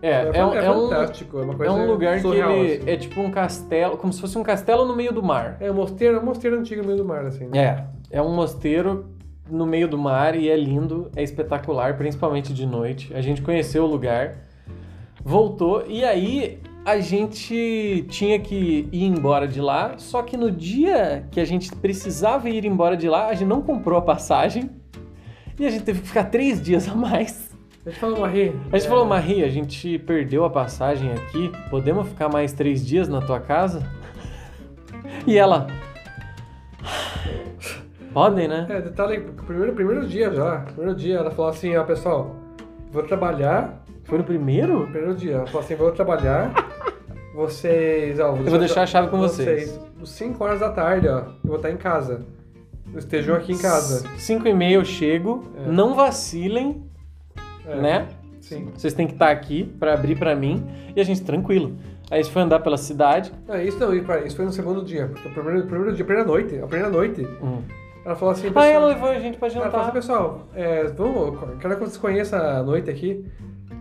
[0.02, 1.38] É, é, um- é um, fantástico.
[1.38, 2.90] É, uma É coisa um lugar que surreal, ele assim.
[2.90, 5.56] é tipo um castelo, como se fosse um castelo no meio do mar.
[5.60, 7.48] É um mosteiro, é um mosteiro antigo no meio do mar, assim.
[7.52, 9.06] É, é um mosteiro
[9.50, 13.12] no meio do mar e é lindo, é espetacular, principalmente de noite.
[13.14, 14.36] A gente conheceu o lugar,
[15.22, 21.26] voltou e aí a gente tinha que ir embora de lá, só que no dia
[21.30, 24.70] que a gente precisava ir embora de lá, a gente não comprou a passagem
[25.58, 27.50] e a gente teve que ficar três dias a mais.
[27.84, 28.48] A gente falou, Marie.
[28.72, 32.84] A gente é, falou, Marie, a gente perdeu a passagem aqui, podemos ficar mais três
[32.86, 33.82] dias na tua casa?
[35.26, 35.66] E ela.
[38.12, 38.66] Podem, né?
[38.68, 40.58] É, detalhe, primeiro, primeiro dia já.
[40.60, 42.36] Primeiro dia, ela falou assim, ó, pessoal,
[42.90, 43.79] vou trabalhar.
[44.10, 44.82] Foi no primeiro?
[44.90, 46.52] Primeiro dia, ela falou assim, vou trabalhar.
[47.34, 49.78] Vocês, ó, Eu vou deixar a chave com vocês.
[50.02, 52.26] Às 5 horas da tarde, ó, eu vou estar em casa.
[52.96, 54.04] Estejam aqui em casa.
[54.18, 55.70] Cinco e meia eu chego, É.
[55.70, 56.82] não vacilem,
[57.64, 58.08] É, né?
[58.40, 58.68] Sim.
[58.74, 61.76] Vocês têm que estar aqui pra abrir pra mim e a gente tranquilo.
[62.10, 63.32] Aí gente foi andar pela cidade.
[63.48, 65.06] Ah, isso não, isso foi no segundo dia.
[65.06, 67.62] Porque o primeiro, primeiro dia, a primeira noite, a primeira noite, Hum.
[68.04, 69.92] ela falou assim, Aí pessoal, ela levou a gente pra ela falou assim, jantar.
[69.92, 73.24] pessoal, é, vamos, eu quero que vocês conheçam a noite aqui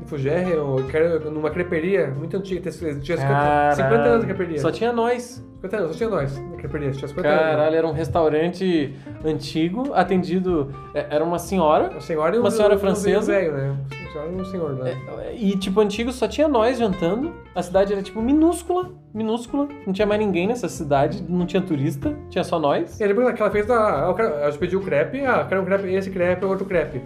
[0.10, 2.72] em Fugerre, eu quero numa creperia muito antiga, tinha
[3.18, 4.60] 50, 50 anos de creperia.
[4.60, 5.46] Só tinha nós.
[5.58, 7.42] 50 anos, só tinha nós na creperia, tinha 50 anos.
[7.42, 8.94] Caralho, era um restaurante
[9.24, 10.72] antigo, atendido.
[10.96, 11.92] é, Era uma senhora.
[11.98, 13.32] A senhora e Uma um- senhora um- um francesa.
[13.32, 13.78] velho, né?
[13.92, 14.98] A senhora e um senhor, né?
[15.26, 17.34] É, E, tipo, antigo só tinha nós jantando.
[17.54, 19.68] A cidade era, tipo, minúscula, minúscula.
[19.86, 23.00] Não tinha mais ninguém nessa cidade, não tinha turista, tinha só nós.
[23.00, 25.66] E aí depois que ela fez A gente pediu o crepe, ah, eu quero um
[25.66, 27.02] crepe, esse crepe, outro crepe.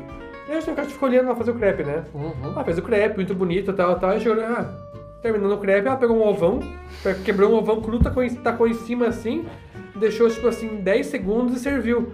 [0.54, 2.06] E aí a gente ficou olhando ela fazer o crepe, né?
[2.14, 2.54] Uhum.
[2.56, 4.16] Ah, fez o crepe, muito bonito e tal, tal.
[4.16, 4.70] E chegou, ah,
[5.20, 6.60] terminando o crepe, ela pegou um ovão,
[7.26, 9.48] quebrou um ovão cru, tacou em, tacou em cima assim,
[9.96, 12.12] deixou, tipo assim, 10 segundos e serviu.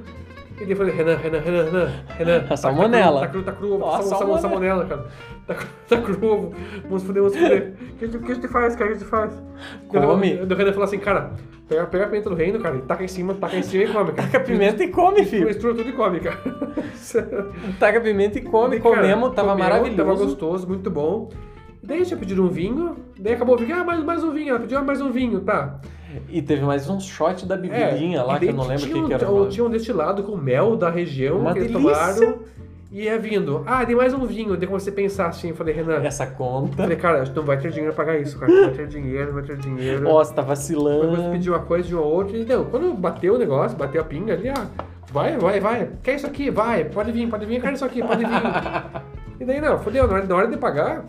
[0.59, 2.45] E daí eu falei, Renan, Renan, Renan, Renan, Renan.
[2.51, 3.21] A salmonela.
[3.21, 4.85] Tá cru, tá cru, tá cru, a ovo, sal- sal- salmonela.
[4.85, 5.05] cara.
[5.47, 5.55] Tá,
[5.87, 6.53] tá cru ovo.
[6.83, 7.73] Vamos fuder, vamos fuder.
[7.79, 8.85] O que, que, a gente faz, cara?
[8.85, 9.43] O que a gente faz?
[9.87, 10.33] Come.
[10.35, 11.31] O Renan falou assim, cara,
[11.67, 13.87] pega, pega a pimenta do reino, cara, e taca em cima, taca em cima e
[13.87, 14.27] come, cara.
[14.27, 15.47] Taca pimenta e come, filho.
[15.47, 16.37] Mistura tudo e come, cara.
[17.79, 18.71] Taca pimenta e come.
[18.71, 19.97] Daí, cara, Comemos, tava comemos, maravilhoso.
[19.97, 21.29] Tava gostoso, muito bom.
[21.81, 24.59] Daí tinha pedido um vinho, daí acabou o vinho, ah, mais, mais um vinho, ela
[24.59, 25.79] pediu ah, mais um vinho, tá.
[26.29, 28.87] E teve mais um shot da É, bebidinha lá, e que eu não lembro o
[28.87, 29.47] que, que era.
[29.49, 31.93] Tinha um destilado com mel da região Uma que eles delícia.
[31.93, 32.39] tomaram
[32.91, 33.63] e ia vindo.
[33.67, 34.57] Ah, tem mais um vinho.
[34.57, 36.77] Daí comecei a pensar assim, falei, Renan, Essa conta.
[36.77, 38.51] falei, cara, não vai ter dinheiro pra pagar isso, cara.
[38.51, 40.07] Não vai ter dinheiro, não vai ter dinheiro.
[40.07, 41.31] Ó, você tá Depois vacilando.
[41.31, 42.45] pediu uma coisa de uma outra e.
[42.45, 44.65] Quando bateu o negócio, bateu a pinga ali, ah,
[45.11, 45.89] vai, vai, vai.
[46.01, 46.49] Quer isso aqui?
[46.49, 48.41] Vai, pode vir, pode vir, eu quero isso aqui, pode vir.
[49.39, 51.05] e daí não, fodeu, na hora, na hora de pagar.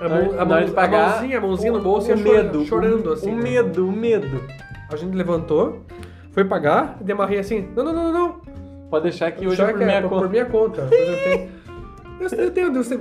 [0.00, 2.64] A, mão, a, mão, pagar, a mãozinha, a mãozinha no bolso o ia chorando, medo,
[2.66, 3.32] chorando o, assim.
[3.32, 3.42] O né?
[3.42, 4.42] medo, o medo.
[4.90, 5.82] A gente levantou,
[6.32, 8.40] foi pagar, e demarrei assim, não, não, não, não, não.
[8.90, 10.22] Pode deixar que hoje é por que minha por, conta.
[10.22, 10.88] por minha conta.
[10.92, 11.56] Eu tenho.
[12.18, 12.72] Eu, eu tenho.
[12.72, 13.00] Você,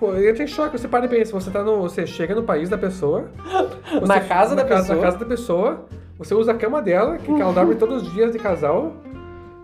[0.00, 1.82] eu tenho choque, você para e pensa, você tá no.
[1.82, 3.30] Você chega no país da pessoa.
[4.06, 4.96] Na casa da na casa, pessoa.
[4.96, 5.86] Na casa da pessoa,
[6.18, 8.92] você usa a cama dela, que ela dorme todos os dias de casal,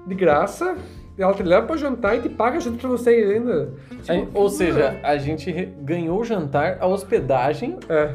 [0.07, 0.77] de graça.
[1.19, 3.73] E Ela te leva pra jantar e te paga junto pra você ainda.
[4.09, 8.11] Aí, Tipo, Ou seja, a gente ganhou o jantar, a hospedagem, É.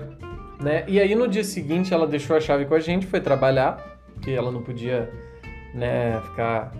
[0.61, 0.83] né?
[0.87, 4.31] E aí no dia seguinte ela deixou a chave com a gente, foi trabalhar, porque
[4.31, 5.09] ela não podia,
[5.73, 6.71] né, ficar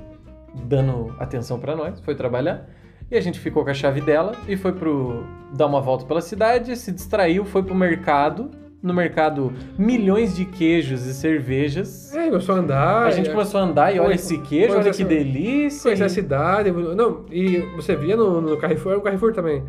[0.64, 2.68] dando atenção pra nós, foi trabalhar.
[3.10, 5.24] E a gente ficou com a chave dela e foi pro
[5.56, 8.52] dar uma volta pela cidade, se distraiu, foi pro mercado.
[8.88, 12.16] No mercado, milhões de queijos e cervejas.
[12.16, 13.06] É, começou a andar.
[13.06, 15.84] A gente é, começou a andar e olha esse queijo, olha que delícia.
[15.84, 16.72] Conhecer a cidade.
[16.72, 19.64] Não, e você via no, no Carrefour, era o Carrefour também.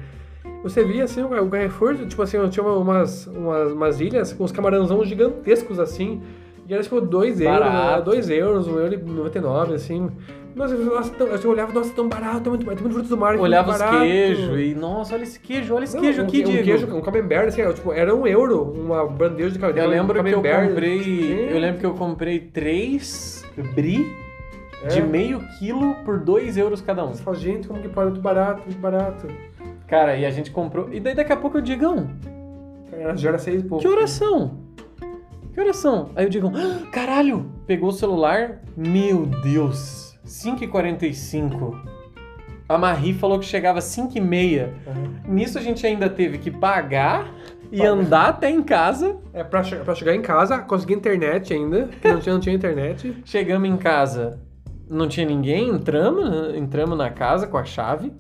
[0.63, 5.05] Você via assim, o Carrefour, tipo assim, tinha umas, umas, umas ilhas com uns camarãozão
[5.05, 6.23] gigantescos assim.
[6.69, 8.05] E era tipo 2 euros, Barato.
[8.05, 10.11] 2 euros, 1 euro 99, assim.
[10.59, 13.37] Nossa, eu, nossa, tão, eu olhava, nossa, tão barato, tem muito, muito frutos do mar.
[13.37, 16.45] Olhava os queijos e, nossa, olha esse queijo, olha esse Não, queijo um, aqui, um
[16.45, 16.65] Diego.
[16.65, 19.85] queijo, um camembert, assim, era, tipo, era um euro, uma bandeja de camembert.
[19.85, 21.01] Eu lembro que eu comprei.
[21.01, 21.33] assim.
[21.51, 23.45] Eu lembro que eu comprei três
[23.75, 24.05] brie
[24.91, 25.03] de É.
[25.03, 27.15] meio quilo por 2 euros cada um.
[27.15, 28.11] Você fala, gente, como que pode?
[28.11, 29.27] Muito barato, muito barato.
[29.87, 30.93] Cara, e a gente comprou.
[30.93, 32.11] E daí daqui a pouco eu digão,
[32.93, 33.81] Era- Já era seis e pouco.
[33.83, 34.59] que oração?
[35.55, 36.11] Que oração?
[36.17, 37.47] Aí eu digo, ah, caralho!
[37.67, 41.99] Pegou o celular, meu Deus, 5h45.
[42.69, 44.63] A Marie falou que chegava às 5h30.
[44.87, 45.15] Aham.
[45.27, 47.33] Nisso a gente ainda teve que pagar
[47.73, 49.17] e andar até em casa.
[49.33, 53.17] É, pra, che pra chegar em casa, conseguir internet ainda, não tinha, não tinha internet.
[53.25, 54.39] Chegamos em casa,
[54.89, 58.13] não tinha ninguém, entramos, entramos na casa com a chave.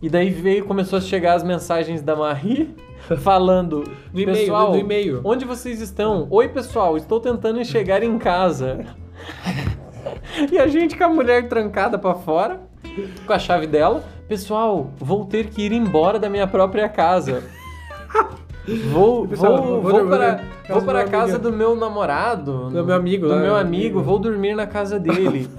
[0.00, 2.74] E daí veio, começou a chegar as mensagens da Marie
[3.20, 6.26] falando: No Pessoal, no, onde vocês estão?
[6.30, 8.78] Oi, pessoal, estou tentando chegar em casa.
[10.50, 12.60] e a gente com a mulher trancada pra fora,
[13.26, 14.04] com a chave dela.
[14.28, 17.42] Pessoal, vou ter que ir embora da minha própria casa.
[18.90, 20.40] Vou, Pessoal, vou, vou vou para,
[20.70, 22.70] vou do para a meu casa do meu namorado.
[22.70, 23.42] Do meu amigo, Do né?
[23.42, 25.50] meu amigo, vou dormir na casa dele.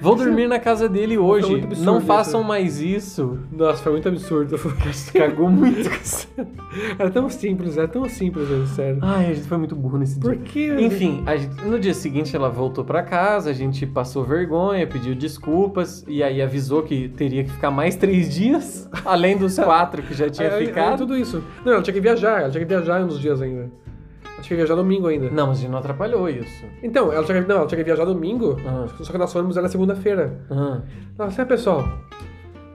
[0.00, 1.54] Vou dormir na casa dele hoje.
[1.62, 2.48] absurdo Não façam isso.
[2.48, 3.38] mais isso.
[3.50, 4.56] Nossa, foi muito absurdo.
[5.12, 5.90] Cagou muito.
[6.98, 8.98] era tão simples, era tão simples, sério.
[9.02, 10.30] Ai, a gente foi muito burro nesse dia.
[10.30, 10.72] Por que?
[10.80, 16.04] Enfim, gente- no dia seguinte ela voltou pra casa, a gente passou vergonha, pediu desculpas
[16.06, 20.30] e aí avisou que teria que ficar mais três dias, além dos quatro que já
[20.30, 20.98] tinha Aí- aí- ficado.
[20.98, 21.42] tudo isso.
[21.64, 23.70] Não, ela tinha que viajar, ela tinha que viajar uns dias ainda.
[24.42, 25.30] Tinha que viajar domingo ainda.
[25.30, 26.64] Não, mas a gente não atrapalhou isso.
[26.82, 28.86] Então, ela tinha que, não, ela tinha que viajar domingo, Ah.
[29.02, 30.38] só que nós fomos era segunda-feira.
[30.50, 30.80] Ah.
[31.18, 31.84] Nossa, é pessoal.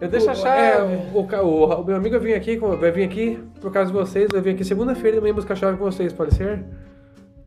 [0.01, 0.59] Eu deixo a chave.
[0.61, 3.71] é, o, ca- o, o meu amigo vai vir aqui, com- vai vir aqui por
[3.71, 6.63] causa de vocês, vai vir aqui segunda-feira também buscar a chave com vocês, pode ser?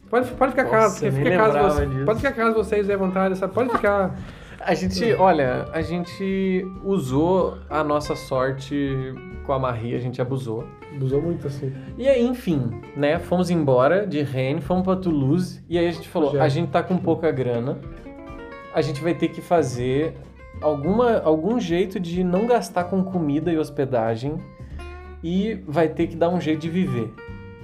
[0.08, 2.04] Pode, pode ficar a casa, Nossa, eu fica nem casa lembrava vocês, disso.
[2.06, 3.52] pode ficar a casa de vocês à vontade, sabe?
[3.52, 4.14] Pode ficar.
[4.58, 10.64] A gente, olha, a gente usou a nossa sorte com a Marie, a gente abusou.
[10.96, 11.72] Abusou muito assim.
[11.98, 13.18] E aí, enfim, né?
[13.18, 15.62] Fomos embora de Rennes, fomos pra Toulouse.
[15.68, 16.42] E aí a gente falou: Já.
[16.42, 17.78] a gente tá com pouca grana.
[18.74, 20.14] A gente vai ter que fazer
[20.60, 24.38] alguma, algum jeito de não gastar com comida e hospedagem.
[25.22, 27.12] E vai ter que dar um jeito de viver.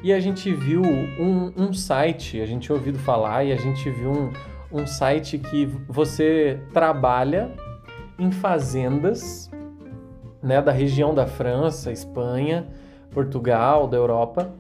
[0.03, 3.89] E a gente viu um, um site, a gente tinha ouvido falar, e a gente
[3.89, 4.33] viu um,
[4.81, 7.53] um site que você trabalha
[8.19, 9.51] em fazendas
[10.43, 12.67] né, da região da França, Espanha,
[13.13, 14.51] Portugal, da Europa,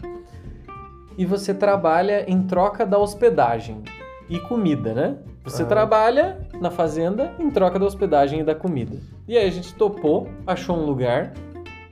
[1.16, 3.82] e você trabalha em troca da hospedagem
[4.28, 5.16] e comida, né?
[5.44, 5.66] Você Ah.
[5.66, 8.96] trabalha na fazenda em troca da hospedagem e da comida.
[9.28, 11.32] E aí a gente topou, achou um lugar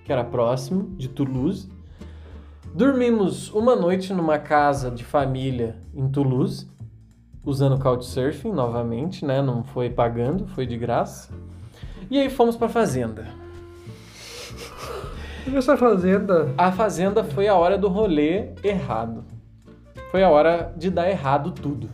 [0.04, 1.68] que era próximo de Toulouse.
[2.72, 6.68] Dormimos uma noite numa casa de família em Toulouse,
[7.44, 9.42] usando Couchsurfing novamente, né?
[9.42, 11.32] Não foi pagando, foi de graça.
[12.10, 13.26] E aí fomos pra fazenda.
[15.46, 19.24] E essa fazenda, A fazenda foi a hora do rolê errado.
[20.10, 21.88] Foi a hora de dar errado tudo.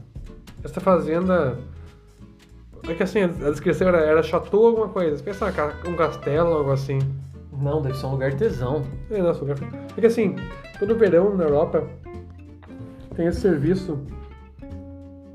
[0.65, 1.59] essa fazenda.
[2.89, 5.23] É que assim, a descrição era, era chateau alguma coisa.
[5.23, 5.53] Pensa
[5.87, 6.99] um castelo, algo assim.
[7.53, 8.85] Não, deve ser um lugar tesão.
[9.11, 9.57] É, nossa, lugar.
[9.97, 10.37] É que assim,
[10.79, 11.85] todo verão na Europa
[13.17, 13.99] tem esse serviço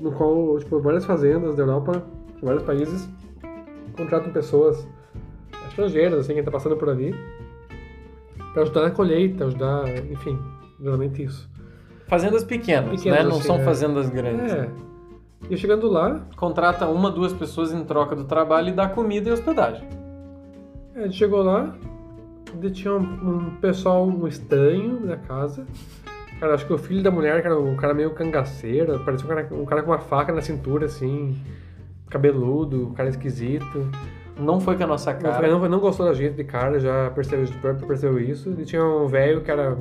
[0.00, 2.02] no qual, tipo, várias fazendas da Europa,
[2.42, 3.08] vários países,
[3.96, 4.86] contratam pessoas
[5.68, 7.14] estrangeiras, assim, quem tá passando por ali,
[8.52, 10.38] pra ajudar na colheita, ajudar, enfim,
[10.80, 11.50] geralmente isso.
[12.06, 13.24] Fazendas pequenas, Pequenas, né?
[13.24, 13.64] Não assim, são é.
[13.64, 14.52] fazendas grandes.
[14.52, 14.68] É.
[15.50, 19.32] E chegando lá, Contrata uma, duas pessoas em troca do trabalho e dá comida e
[19.32, 19.86] hospedagem.
[20.94, 21.74] a gente chegou lá,
[22.72, 25.66] tinha um, um pessoal um estranho na casa.
[26.38, 29.28] Cara, acho que o filho da mulher, que era um cara meio cangaceiro, parecia um
[29.28, 31.36] cara, um cara com uma faca na cintura, assim,
[32.10, 33.88] cabeludo, um cara esquisito.
[34.38, 35.48] Não foi com a nossa Não, cara.
[35.48, 37.46] não, não gostou da gente de cara, já percebeu,
[37.86, 38.54] percebeu isso.
[38.58, 39.76] E tinha um velho que era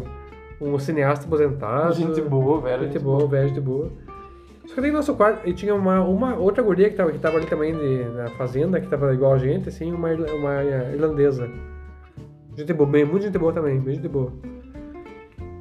[0.59, 1.93] um cineasta aposentado.
[1.93, 2.83] Gente boa, velho.
[2.83, 3.91] Gente boa, velho, gente boa.
[4.67, 7.19] Só que daí no nosso quarto, e tinha uma, uma outra guria que tava, que
[7.19, 11.49] tava ali também de, na fazenda, que tava igual a gente, assim, uma, uma irlandesa.
[12.55, 14.31] Gente boa, bem, muito gente boa também, bem gente boa.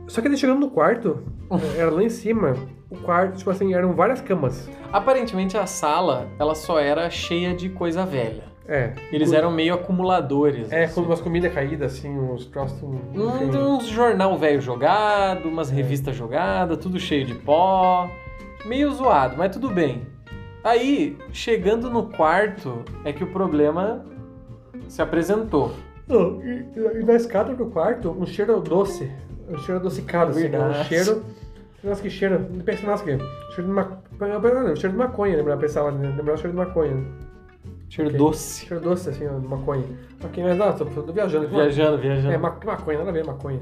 [0.06, 1.22] Só que daí chegando no quarto,
[1.78, 2.54] era lá em cima,
[2.90, 4.68] o quarto, tipo assim, eram várias camas.
[4.92, 8.49] Aparentemente a sala, ela só era cheia de coisa velha.
[8.70, 8.92] É.
[9.10, 10.70] Eles eram meio acumuladores.
[10.70, 10.94] É, assim.
[10.94, 12.80] com umas comidas caídas, assim, uns troços.
[12.80, 18.08] Um, uns jornal velho jogado, umas revistas jogadas, tudo cheio de pó.
[18.64, 20.06] meio zoado, mas tudo bem.
[20.62, 24.04] Aí, chegando no quarto, é que o problema
[24.86, 25.72] se apresentou.
[26.06, 26.66] Não, e,
[27.00, 29.10] e na escada do quarto, um cheiro doce.
[29.48, 30.58] Um cheiro adocicado, assim, né?
[30.60, 31.24] Um cheiro.
[31.82, 32.46] Nossa, que cheiro.
[32.64, 33.18] Pensa, nossa, que
[33.54, 34.76] cheiro de maconha.
[34.76, 36.14] Cheiro de maconha, lembrar, pensava, né?
[36.16, 37.29] Lembrar o cheiro de maconha.
[37.90, 38.18] Cheiro Ok.
[38.18, 38.66] doce.
[38.66, 39.84] Cheiro doce, assim, ó, de maconha.
[40.24, 41.48] Ok, mas não, tô, tô viajando.
[41.48, 42.32] Viajando, viajando.
[42.32, 43.60] É, ma- maconha, nada a ver, maconha.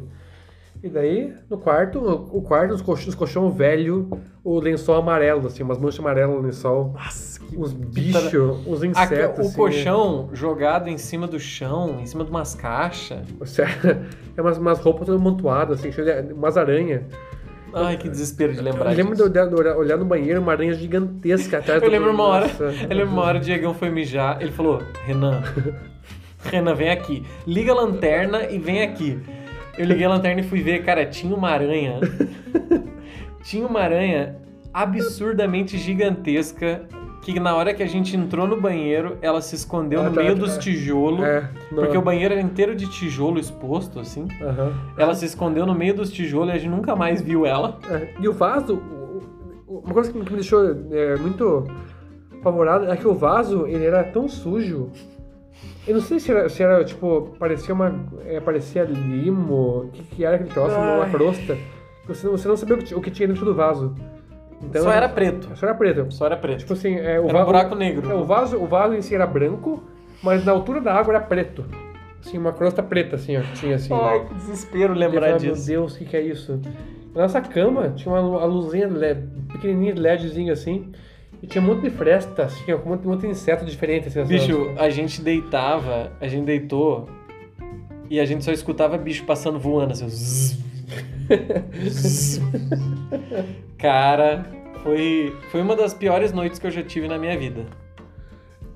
[0.81, 1.99] E daí, no quarto,
[2.33, 4.09] o quarto, os colchões, os colchão velho,
[4.45, 6.93] o lençol amarelo, assim, umas manchas amarelas no lençol.
[6.95, 9.39] Nossa, que Uns bichos, uns A- insetos.
[9.39, 13.27] o assim, colchão jogado em cima do chão, em cima de umas caixas.
[13.47, 13.75] Sério,
[14.37, 17.03] É umas, umas roupas todas amontoadas, assim, cheio de- umas aranhas.
[17.73, 19.31] Ai, que desespero de lembrar Eu lembro de disso.
[19.31, 22.97] olhar, de olhar- olhar no banheiro, uma aranha gigantesca atrás Eu lembro uma hora, eu
[22.97, 25.43] lembro uma hora o Diegão foi mijar, ele falou, Renan,
[26.45, 27.25] Renan, vem aqui.
[27.47, 29.19] Liga a lanterna e vem aqui.
[29.77, 32.01] Eu liguei a lanterna e fui ver, cara, tinha uma aranha.
[33.43, 34.37] tinha uma aranha
[34.73, 36.83] absurdamente gigantesca
[37.33, 40.21] que na hora que a gente entrou no banheiro, ela se escondeu Ah, no tá,
[40.23, 40.41] meio tá.
[40.41, 41.23] dos tijolos.
[41.25, 44.27] É, Porque o banheiro era inteiro de tijolo exposto, assim.
[44.41, 44.73] Aham.
[44.97, 47.79] Ela se escondeu no meio dos tijolos e a gente nunca mais viu ela.
[47.91, 48.81] É, E o vaso,
[49.67, 51.67] uma coisa que me deixou é, muito
[52.41, 54.91] apavorado é que o vaso, ele era tão sujo.
[55.87, 57.95] Eu não sei se era, se era tipo, parecia uma.
[58.27, 59.85] É, parecia limo.
[59.85, 60.77] O que, que era aquele troço?
[60.77, 61.57] Uma crosta.
[62.07, 63.95] Você, não- você não sabia o que, o que tinha dentro do vaso.
[64.63, 65.49] Então, Só era preto.
[65.57, 66.11] Só era preto.
[66.13, 66.59] Só era preto.
[66.59, 68.11] Tipo assim, é, o, Era um buraco negro.
[68.11, 69.83] é, o vaso, o vaso em si era branco,
[70.23, 71.65] mas na altura da água era preto.
[72.25, 73.41] Assim, uma crosta preta, assim, ó.
[73.41, 73.95] que Tinha assim.
[73.95, 75.67] Ai, que desespero lembrar falava, Meu disso.
[75.67, 76.61] Deus, o que, que é isso?
[77.15, 79.21] Na nossa cama tinha uma, lu- a luzinha LED,
[79.53, 80.91] pequenininha, LEDzinha assim,
[81.41, 84.09] e tinha um monte de fresta, assim, ó, com de inseto diferente.
[84.09, 87.09] Assim, Bicho, a gente deitava, a gente deitou
[88.11, 90.09] e a gente só escutava bicho passando voando, assim.
[90.09, 90.68] zzz.
[93.79, 94.45] Cara,
[94.83, 97.67] foi, foi uma das piores noites que eu já tive na minha vida.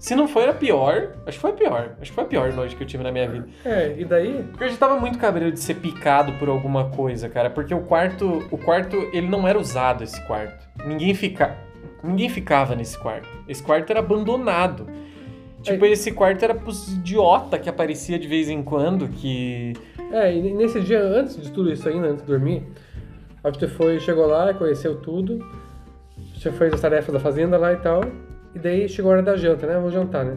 [0.03, 1.97] Se não foi a pior, acho que foi a pior.
[2.01, 3.49] Acho que foi a pior noite que eu tive na minha vida.
[3.65, 7.29] É, e daí, Porque eu já tava muito cabreiro de ser picado por alguma coisa,
[7.29, 7.49] cara.
[7.49, 10.67] Porque o quarto, o quarto, ele não era usado, esse quarto.
[10.85, 11.57] Ninguém fica,
[12.03, 13.29] ninguém ficava nesse quarto.
[13.47, 14.89] Esse quarto era abandonado.
[15.63, 19.73] Tipo, esse quarto era pros idiota que aparecia de vez em quando, que...
[20.13, 22.63] é, e nesse dia, antes de tudo isso ainda, antes de dormir,
[23.43, 25.45] a gente foi, chegou lá, conheceu tudo,
[26.35, 28.03] já fez as tarefas da fazenda lá e tal,
[28.55, 29.79] e daí chegou a hora da janta, né?
[29.79, 30.37] Vou jantar, né?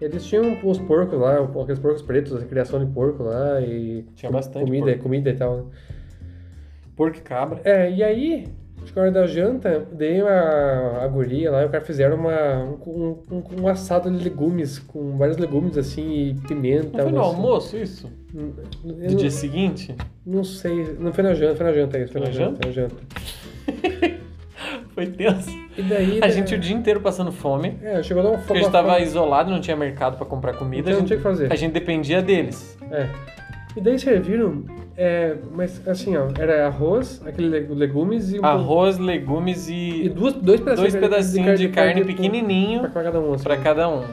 [0.00, 4.04] E eles tinham os porcos lá, aqueles porcos pretos, a criação de porco lá, e
[4.14, 5.02] Tinha bastante comida, porco.
[5.02, 5.64] comida e tal, né?
[6.96, 7.60] Porco e cabra.
[7.64, 8.46] É, e aí,
[8.84, 12.16] acho que na hora da janta, dei a, a guria lá e o cara fizeram
[12.16, 16.98] uma, um, um, um assado de legumes, com vários legumes assim, e pimenta.
[16.98, 18.12] Não foi no uns- almoço isso?
[18.34, 18.52] Eu
[18.84, 19.94] Do não, dia seguinte?
[20.26, 22.66] não sei, não foi na janta, foi na janta isso, foi na na janta, foi
[22.66, 24.14] na janta.
[24.94, 25.50] Foi tenso.
[25.76, 26.20] E daí...
[26.22, 27.76] A gente o dia inteiro passando fome.
[27.82, 30.82] É, chegou lá um Porque a gente tava isolado, não tinha mercado pra comprar comida.
[30.88, 31.52] Então a não gente, tinha o que fazer.
[31.52, 32.78] A gente dependia deles.
[32.92, 33.08] É.
[33.76, 34.62] E daí serviram,
[34.96, 40.08] é, mas assim, ó, era arroz, aquele le- legumes e um Arroz, legumes e e
[40.08, 43.44] duas, dois pedacinhos, dois pedacinhos de carne pra pequenininho cada um, assim.
[43.44, 44.04] pra cada um.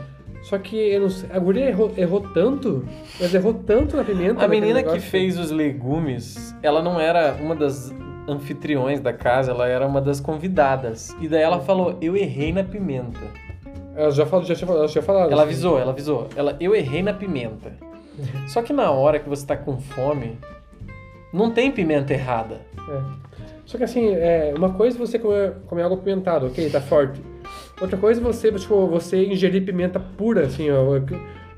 [0.43, 2.83] Só que eu não sei, a guria errou, errou tanto,
[3.19, 4.43] mas errou tanto na pimenta.
[4.43, 7.93] A menina que fez os legumes, ela não era uma das
[8.27, 11.15] anfitriões da casa, ela era uma das convidadas.
[11.21, 13.19] E daí ela falou: Eu errei na pimenta.
[13.95, 14.87] Ela já falou, já tinha falado.
[14.87, 15.51] Já tinha falado Ela assim.
[15.51, 16.27] avisou, ela avisou.
[16.35, 17.73] Ela, eu errei na pimenta.
[18.47, 20.37] Só que na hora que você tá com fome,
[21.33, 22.61] não tem pimenta errada.
[22.89, 23.01] É.
[23.65, 27.21] Só que assim, é, uma coisa é você comer, comer algo apimentado, ok, tá forte.
[27.79, 30.97] Outra coisa é você, tipo, você ingerir pimenta pura, assim, ó.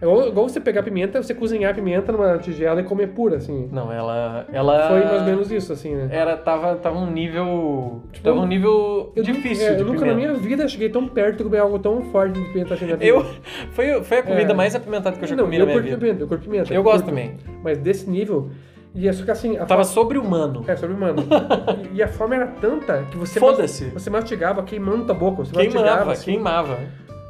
[0.01, 3.69] É igual, você pegar pimenta, você cozinhar pimenta numa tigela e comer pura, assim.
[3.71, 4.45] Não, ela.
[4.51, 6.09] ela Foi mais ou menos isso, assim, né?
[6.11, 8.01] Era, tava, tava um nível.
[8.21, 9.65] tava um nível Eu, difícil.
[9.65, 10.15] é, eu nunca na pimenta.
[10.15, 12.95] minha vida cheguei tão perto de comer algo tão forte de pimenta assim na.
[12.95, 13.25] Eu.
[13.71, 14.55] Foi, foi a comida É.
[14.55, 15.97] mais apimentada que eu já não, comi eu na minha curto vida.
[16.05, 16.73] pimenta, eu curto pimenta.
[16.73, 17.09] Eu gosto curto.
[17.09, 17.37] também.
[17.63, 18.49] Mas desse nível.
[18.95, 19.57] E é só que assim.
[19.57, 20.63] A Tava sobre-humano.
[20.67, 21.23] É, sobre humano.
[21.91, 23.39] e, e a fome era tanta que você.
[23.39, 23.85] Foda-se.
[23.85, 25.43] Você mastigava queimando tua boca.
[25.43, 25.85] Você mastigava.
[25.87, 26.25] Queimava, assim.
[26.25, 26.79] queimava.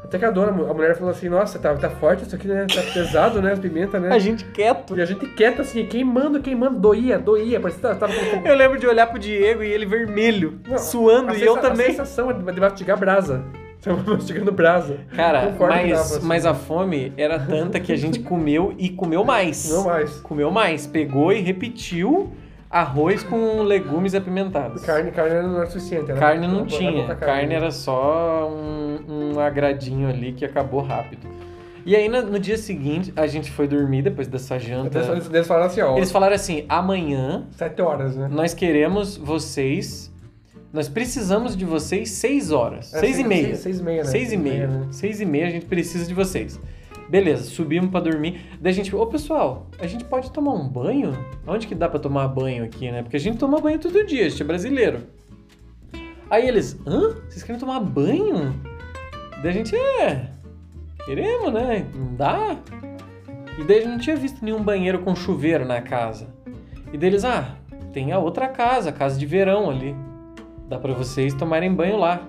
[0.04, 2.68] Até que a dona, a mulher falou assim: Nossa, tá, tá forte isso aqui, né?
[2.68, 3.54] Tá pesado, né?
[3.54, 4.10] As pimentas, né?
[4.14, 4.96] A gente quieto.
[4.98, 7.60] E a gente quieta assim, queimando, queimando, doía, doía.
[7.60, 8.48] Parecia que tava com.
[8.48, 11.88] Eu lembro de olhar pro Diego e ele vermelho, Não, suando, e eu sensa- também.
[11.88, 13.44] A sensação é de mastigar brasa.
[13.84, 15.00] Tava mastigando brasa.
[15.14, 16.26] Cara, mas, tava, assim.
[16.26, 19.70] mas a fome era tanta que a gente comeu e comeu mais.
[19.70, 20.20] Não mais.
[20.22, 20.88] Comeu mais.
[20.88, 22.32] Pegou e repetiu
[22.70, 24.82] arroz com legumes apimentados.
[24.84, 26.10] Carne, carne não era suficiente.
[26.10, 26.92] Era Carne não era tinha.
[27.06, 31.28] pouca Carne era só um, um agradinho ali que acabou rápido.
[31.86, 35.00] E aí, no, no dia seguinte, a gente foi dormir depois dessa janta.
[35.00, 38.30] Eles, eles falaram assim: Ó, Eles falaram assim: amanhã sete horas, né?
[38.32, 40.13] nós queremos vocês
[40.74, 42.92] nós precisamos de vocês seis horas.
[42.96, 43.56] É, seis e meia.
[43.56, 44.10] Seis, seis e meia, né?
[44.10, 44.68] Seis e meia.
[44.68, 44.88] né?
[44.90, 46.60] Seis e meia a gente precisa de vocês.
[47.08, 48.42] Beleza, subimos pra dormir.
[48.60, 51.14] Daí a gente, ô pessoal, a gente pode tomar um banho?
[51.46, 53.04] Onde que dá pra tomar banho aqui, né?
[53.04, 55.02] Porque a gente toma banho todo dia, a gente é brasileiro.
[56.28, 57.18] Aí eles, hã?
[57.30, 58.60] Vocês querem tomar banho?
[59.44, 60.32] Daí a gente, é,
[61.06, 61.86] queremos, né?
[61.94, 62.58] Não dá?
[63.60, 66.28] E daí a gente não tinha visto nenhum banheiro com chuveiro na casa.
[66.92, 67.58] E daí eles, ah,
[67.92, 69.96] tem a outra casa, a casa de verão ali.
[70.74, 72.24] Dá pra vocês tomarem banho lá.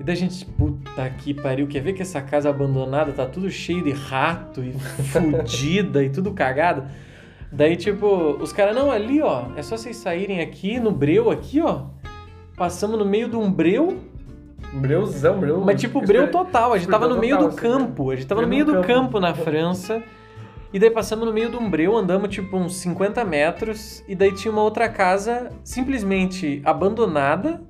[0.00, 3.48] E daí a gente, puta que pariu, quer ver que essa casa abandonada tá tudo
[3.48, 4.72] cheio de rato e
[5.12, 6.82] fudida e tudo cagado?
[7.52, 11.60] Daí, tipo, os caras, não, ali, ó, é só vocês saírem aqui no breu, aqui,
[11.60, 11.84] ó.
[12.56, 13.96] Passamos no meio de um breu,
[14.72, 15.60] Breuzão, breu.
[15.60, 16.72] mas tipo breu total.
[16.72, 17.62] A gente tava no meio do assim, né?
[17.62, 20.02] campo, a gente tava no meio do campo na França.
[20.72, 24.32] E daí passamos no meio de um breu, andamos tipo uns 50 metros, e daí
[24.32, 27.60] tinha uma outra casa simplesmente abandonada,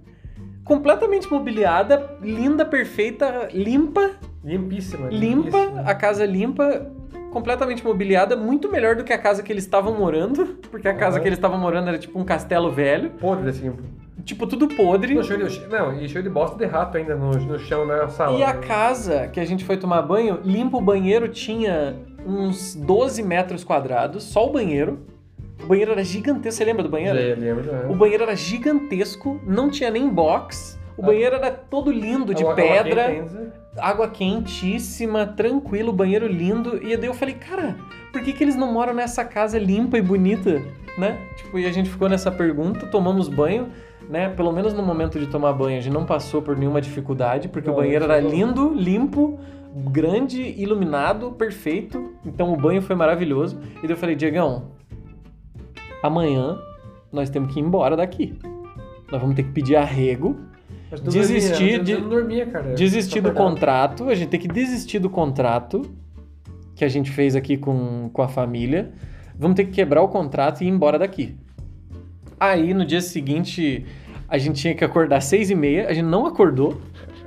[0.64, 4.12] completamente mobiliada, linda, perfeita, limpa,
[4.44, 5.08] Limpíssima.
[5.08, 5.80] limpa, limpíssima.
[5.82, 6.92] a casa limpa,
[7.32, 11.16] completamente mobiliada, muito melhor do que a casa que eles estavam morando, porque a casa
[11.16, 11.22] Aham.
[11.22, 13.72] que eles estavam morando era tipo um castelo velho, Podre, assim.
[14.24, 15.14] Tipo tudo podre.
[15.14, 18.08] Não, cheio de, não, e cheio de bosta de rato ainda no, no chão na
[18.08, 18.38] sala.
[18.38, 21.96] E a casa que a gente foi tomar banho, limpo o banheiro tinha
[22.26, 25.00] uns 12 metros quadrados, só o banheiro.
[25.62, 27.16] O banheiro era gigantesco, você lembra do banheiro?
[27.18, 27.92] Já lembro.
[27.92, 30.78] O banheiro era gigantesco, não tinha nem box.
[30.96, 31.06] O Ah.
[31.06, 33.52] banheiro era todo lindo, de Água- água pedra, quente ainda.
[33.78, 36.76] água quentíssima, tranquilo, banheiro lindo.
[36.82, 37.76] E daí eu falei, cara,
[38.12, 40.60] por que, que eles não moram nessa casa limpa e bonita,
[40.98, 41.16] né?
[41.36, 43.68] Tipo, e a gente ficou nessa pergunta, tomamos banho,
[44.12, 44.28] né?
[44.28, 47.68] Pelo menos no momento de tomar banho, a gente não passou por nenhuma dificuldade, porque
[47.68, 49.38] o Não, banheiro isso era lindo, limpo,
[49.90, 52.12] grande, iluminado, perfeito.
[52.24, 53.58] Então o banho foi maravilhoso.
[53.78, 54.64] E daí eu falei, Diegão,
[56.02, 56.58] amanhã
[57.10, 58.38] nós temos que ir embora daqui.
[59.10, 60.36] Nós vamos ter que pedir arrego
[61.04, 62.74] Desistir dormia, de- dormia, cara.
[62.74, 63.54] desistir Tô do acordado.
[63.54, 65.80] contrato, a gente tem que desistir do contrato
[66.74, 68.92] que a gente fez aqui com, com a família.
[69.38, 71.34] Vamos ter que quebrar o contrato e ir embora daqui.
[72.38, 73.86] Aí no dia seguinte
[74.32, 76.80] a gente tinha que acordar às seis e meia, a gente não acordou.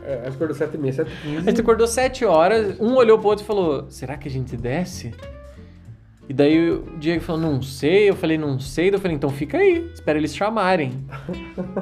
[0.04, 1.46] É, acho que acordou 7 e meia, 7 e A 15.
[1.46, 5.14] gente acordou sete horas, um olhou pro outro e falou: será que a gente desce?
[6.28, 8.10] E daí o Diego falou, não sei.
[8.10, 8.90] Eu falei, não sei.
[8.90, 10.94] Daí eu falei, então fica aí, espera eles chamarem.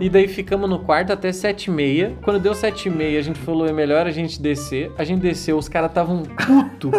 [0.01, 2.17] e daí ficamos no quarto até sete e meia.
[2.21, 4.91] Quando deu sete e meia, a gente falou, é melhor a gente descer.
[4.97, 6.91] A gente desceu, os caras estavam puto,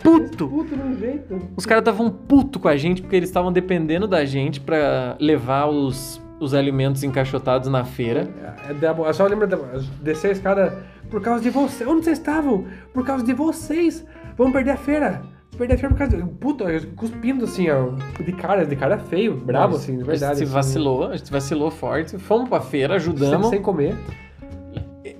[0.00, 0.48] puto.
[0.48, 1.48] Puto no jeito.
[1.56, 5.66] Os caras estavam puto com a gente porque eles estavam dependendo da gente pra levar
[5.66, 8.28] os, os alimentos encaixotados na feira.
[8.68, 9.56] É, da- eu só lembro de
[10.02, 11.88] descer a escada por causa de vocês.
[11.88, 12.66] Onde vocês estavam?
[12.92, 14.04] Por causa de vocês.
[14.36, 15.22] Vamos perder a feira.
[15.56, 16.16] Perder a feira por causa.
[16.16, 16.64] de- Puta,
[16.96, 17.90] cuspindo assim, ó.
[18.22, 20.34] De cara, de cara feio, brabo, assim, de A verdade.
[20.40, 20.52] gente assim.
[20.54, 22.18] vacilou, a gente vacilou forte.
[22.18, 23.48] Fomos pra feira, Sem, ajudamos.
[23.48, 23.94] sem comer.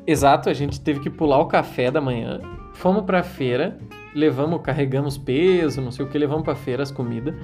[0.07, 2.41] Exato, a gente teve que pular o café da manhã.
[2.75, 3.79] Fomos pra feira,
[4.15, 7.35] levamos, carregamos peso, não sei o que, levamos pra feira as comidas.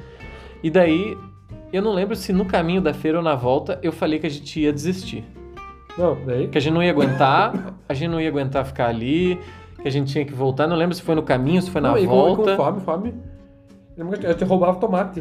[0.62, 1.16] E daí,
[1.72, 4.30] eu não lembro se no caminho da feira ou na volta eu falei que a
[4.30, 5.24] gente ia desistir.
[5.96, 6.48] Não, daí.
[6.48, 9.38] Que a gente não ia aguentar, a gente não ia aguentar ficar ali,
[9.82, 10.66] que a gente tinha que voltar.
[10.66, 12.52] Não lembro se foi no caminho, se foi na não, com- volta.
[12.52, 13.14] E com fome, fome.
[14.22, 15.20] Eu te roubava tomate.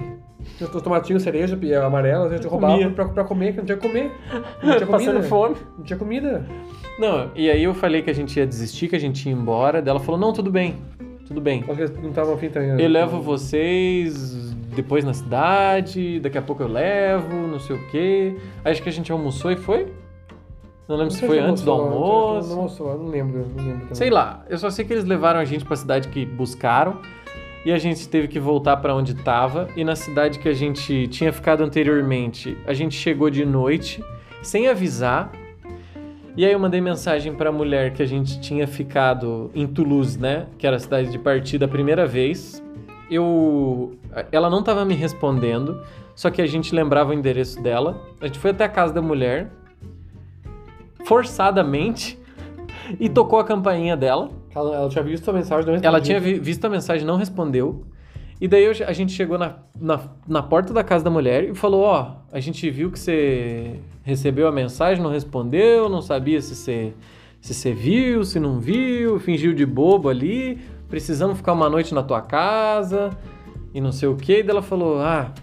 [0.55, 2.89] Tinha Os tomatinhos cereja e amarelos, eu te roubava Comia.
[2.91, 4.11] pra, pra comer, que não tinha que comer.
[4.63, 4.85] Não tinha comida.
[4.85, 5.55] Passando fome.
[5.77, 6.45] Não tinha comida.
[6.99, 9.81] Não, e aí eu falei que a gente ia desistir, que a gente ia embora.
[9.81, 10.75] Daí ela falou: não, tudo bem,
[11.27, 11.63] tudo bem.
[11.67, 12.69] Eles não estavam afim também.
[12.69, 12.83] né?
[12.85, 18.35] Eu levo vocês depois na cidade, daqui a pouco eu levo, não sei o quê.
[18.63, 19.91] Acho que a gente almoçou e foi?
[20.87, 22.49] Não lembro se sei foi se antes do almoçou, almoço.
[22.49, 23.79] Não almoçou, eu não lembro, não lembro.
[23.81, 23.95] também.
[23.95, 27.01] Sei lá, eu só sei que eles levaram a gente pra cidade que buscaram
[27.65, 29.67] e a gente teve que voltar pra onde tava.
[29.75, 34.01] E na cidade que a gente tinha ficado anteriormente, a gente chegou de noite,
[34.41, 35.31] sem avisar.
[36.37, 40.45] E aí eu mandei mensagem pra mulher que a gente tinha ficado em Toulouse, né?
[40.59, 42.63] Que era a cidade de partida a primeira vez.
[43.09, 43.97] Eu.
[44.31, 45.81] Ela não tava me respondendo,
[46.15, 47.99] só que a gente lembrava o endereço dela.
[48.21, 49.49] A gente foi até a casa da mulher,
[51.05, 52.19] forçadamente,
[52.99, 54.29] e tocou a campainha dela.
[54.55, 56.01] Ela, ela tinha visto a mensagem, não Ela respondia.
[56.01, 57.83] tinha vi- visto a mensagem, não respondeu.
[58.39, 61.81] E daí a gente chegou na, na, na porta da casa da mulher e falou:
[61.83, 66.93] Ó, a gente viu que você recebeu a mensagem, não respondeu, não sabia se você,
[67.41, 70.59] se você viu, se não viu, fingiu de bobo ali.
[70.87, 73.09] Precisamos ficar uma noite na tua casa
[73.73, 74.41] e não sei o que.
[74.41, 75.33] E ela falou: Ah,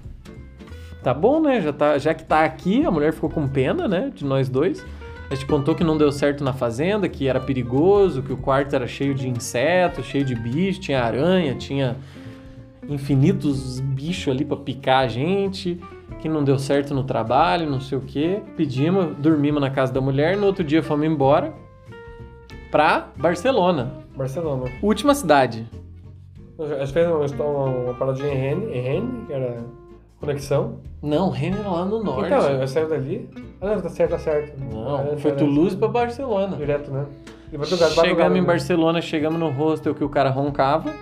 [1.02, 1.60] tá bom, né?
[1.60, 4.10] Já, tá, já que tá aqui, a mulher ficou com pena, né?
[4.14, 4.82] De nós dois.
[5.30, 8.74] A gente contou que não deu certo na fazenda, que era perigoso, que o quarto
[8.74, 11.96] era cheio de insetos, cheio de bicho, tinha aranha, tinha
[12.88, 15.78] infinitos bichos ali pra picar a gente,
[16.20, 18.42] que não deu certo no trabalho, não sei o quê.
[18.56, 21.52] Pedimos, dormimos na casa da mulher, no outro dia fomos embora
[22.70, 23.92] pra Barcelona.
[24.16, 24.70] Barcelona.
[24.82, 25.68] Última cidade.
[26.58, 29.64] A gente fez uma, uma, paradinha em Rennes, em Rennes, que era
[30.20, 30.78] conexão.
[31.02, 32.26] Não, Rennes era lá no norte.
[32.26, 33.28] Então, eu saio dali.
[33.60, 34.58] Ah, não, tá certo, tá certo.
[34.72, 36.56] Não, Ah, foi tá Toulouse pra Barcelona.
[36.56, 37.06] Direto, né?
[38.00, 38.46] Chegamos em né?
[38.46, 40.92] Barcelona, chegamos no hostel que o cara roncava.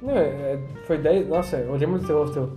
[0.00, 1.28] Não, é, foi 10.
[1.28, 2.50] Nossa, eu lembro seu hostel.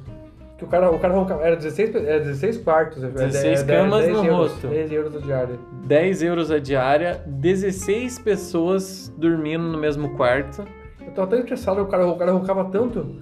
[0.57, 3.03] Que o cara, o cara roncava- era 16, pe- era 16 quartos.
[3.03, 4.69] é, 16 é, é, camas 10 no euros, hostel.
[4.71, 5.55] 10 euros a diária.
[5.85, 10.65] 10 euros a diária, 16 pessoas dormindo no mesmo quarto.
[11.05, 13.15] Eu tava tão estressado, o cara, o cara roncava tanto.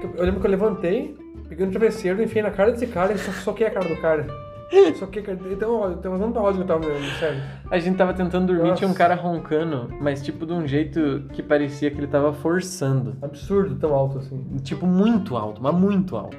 [0.00, 1.16] que eu, lembro que eu levantei,
[1.48, 4.26] peguei um travesseiro, enfiei na cara desse cara e só, soquei a cara do cara.
[4.68, 5.38] A cara.
[5.50, 6.84] Então, eu tava tanto ódio que eu tava,
[7.18, 7.40] sério.
[7.70, 8.74] A gente tava tentando dormir, Nossa.
[8.76, 13.16] tinha um cara roncando, mas tipo de um jeito que parecia que ele tava forçando.
[13.22, 14.44] Absurdo, tão alto assim.
[14.62, 16.36] Tipo, muito alto, mas muito alto.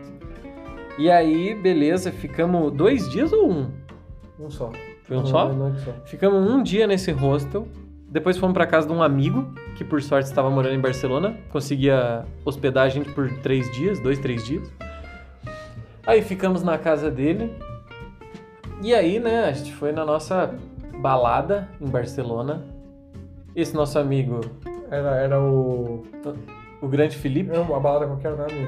[1.00, 3.72] E aí, beleza, ficamos dois dias ou um?
[4.40, 4.70] Um só.
[5.04, 5.50] Foi um Uma só?
[5.54, 5.92] noite só.
[6.06, 7.68] Ficamos um dia nesse hostel.
[8.10, 11.38] Depois fomos pra casa de um amigo, que por sorte estava morando em Barcelona.
[11.52, 14.70] Conseguia hospedar a gente por três dias, dois, três dias.
[16.06, 17.54] Aí ficamos na casa dele.
[18.82, 20.54] E aí, né, a gente foi na nossa
[21.02, 22.66] balada em Barcelona.
[23.56, 24.42] Esse nosso amigo,
[24.92, 26.04] Era, era o.
[26.82, 28.68] o grande Felipe, Era uma balada qualquer nome.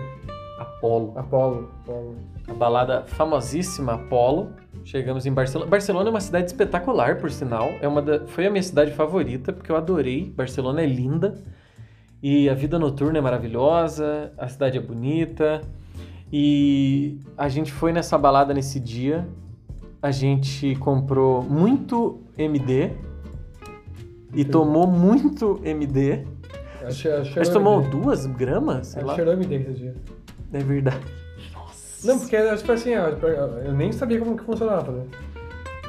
[0.82, 1.13] Apolo.
[1.15, 1.71] Apolo.
[1.84, 2.15] Apolo.
[2.47, 4.49] A balada famosíssima Apolo.
[4.84, 5.69] Chegamos em Barcelona.
[5.69, 7.69] Barcelona é uma cidade espetacular, por sinal.
[7.82, 8.25] É uma da...
[8.25, 10.34] Foi a minha cidade favorita, porque eu adorei.
[10.36, 11.38] Barcelona é linda.
[12.23, 15.61] E a vida noturna é maravilhosa, a cidade é bonita.
[16.34, 19.27] E a gente foi nessa balada nesse dia.
[20.01, 22.91] A gente comprou muito MD.
[24.34, 26.25] E tomou muito MD.
[26.84, 29.13] Achei, achei A gente tomou duas gramas, sei lá.
[29.13, 29.95] Cheirou MD esse dia.
[30.53, 30.99] É verdade.
[32.03, 33.07] Não, porque tipo assim, ó,
[33.63, 35.03] eu nem sabia como que funcionava, né?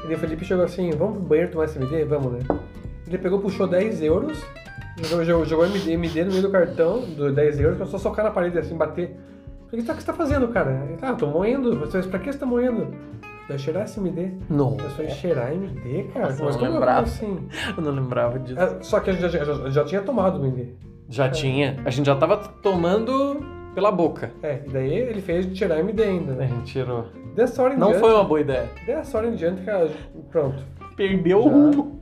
[0.04, 2.04] E daí o Felipe chegou assim, vamos pro banheiro tomar esse MD?
[2.04, 2.40] Vamos, né?
[3.06, 4.38] Ele pegou, puxou 10 euros,
[5.24, 8.30] jogou, jogou, MD, MD no meio do cartão, do 10 euros, começou a socar na
[8.30, 9.16] parede assim, bater.
[9.70, 10.84] Falei, o que você tá fazendo, cara?
[10.88, 11.78] Ele, ah, eu tô moendo.
[11.80, 12.88] Você, pra que você tá moendo?
[13.48, 14.32] Vai cheirar esse MD.
[14.50, 14.76] Não.
[14.78, 16.28] Eu falei, cheirar MD, cara?
[16.28, 17.02] Nossa, Mas eu como não lembrava.
[17.06, 17.48] assim?
[17.76, 18.60] Eu não lembrava disso.
[18.60, 20.74] É, só que a gente já, já- já tinha tomado o MD.
[21.08, 21.76] Já tinha.
[21.86, 23.40] A gente já tava tomando
[23.74, 24.30] pela boca.
[24.42, 26.46] É, e daí ele fez de cheirar MD ainda, A né?
[26.48, 27.06] gente tirou.
[27.34, 28.00] Dessa hora em Não diante.
[28.00, 28.68] foi uma boa ideia.
[28.86, 29.90] Dessa hora em diante, cara,
[30.30, 30.62] pronto.
[30.96, 31.50] Perdeu o Já.
[31.50, 32.00] rumo.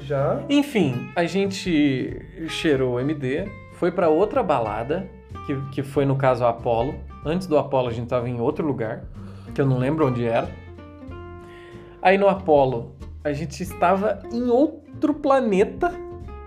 [0.00, 0.40] Já.
[0.48, 5.06] Enfim, a gente cheirou o MD, foi pra outra balada,
[5.46, 6.94] que, que foi no caso a Apollo.
[7.26, 9.04] Antes do Apollo a gente tava em outro lugar,
[9.54, 10.48] que eu não lembro onde era.
[12.00, 12.92] Aí no Apollo
[13.24, 15.92] a gente estava em outro planeta,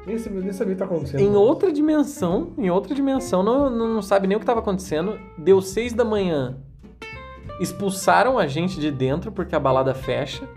[0.06, 1.20] Nem sabia, nem sabia o que tá acontecendo.
[1.22, 5.20] em outra dimensão, em outra dimensão, não, não, sabe nem o que estava acontecendo.
[5.38, 6.58] Deu seis da manhã,
[7.60, 10.48] expulsaram a gente de dentro porque a balada fecha.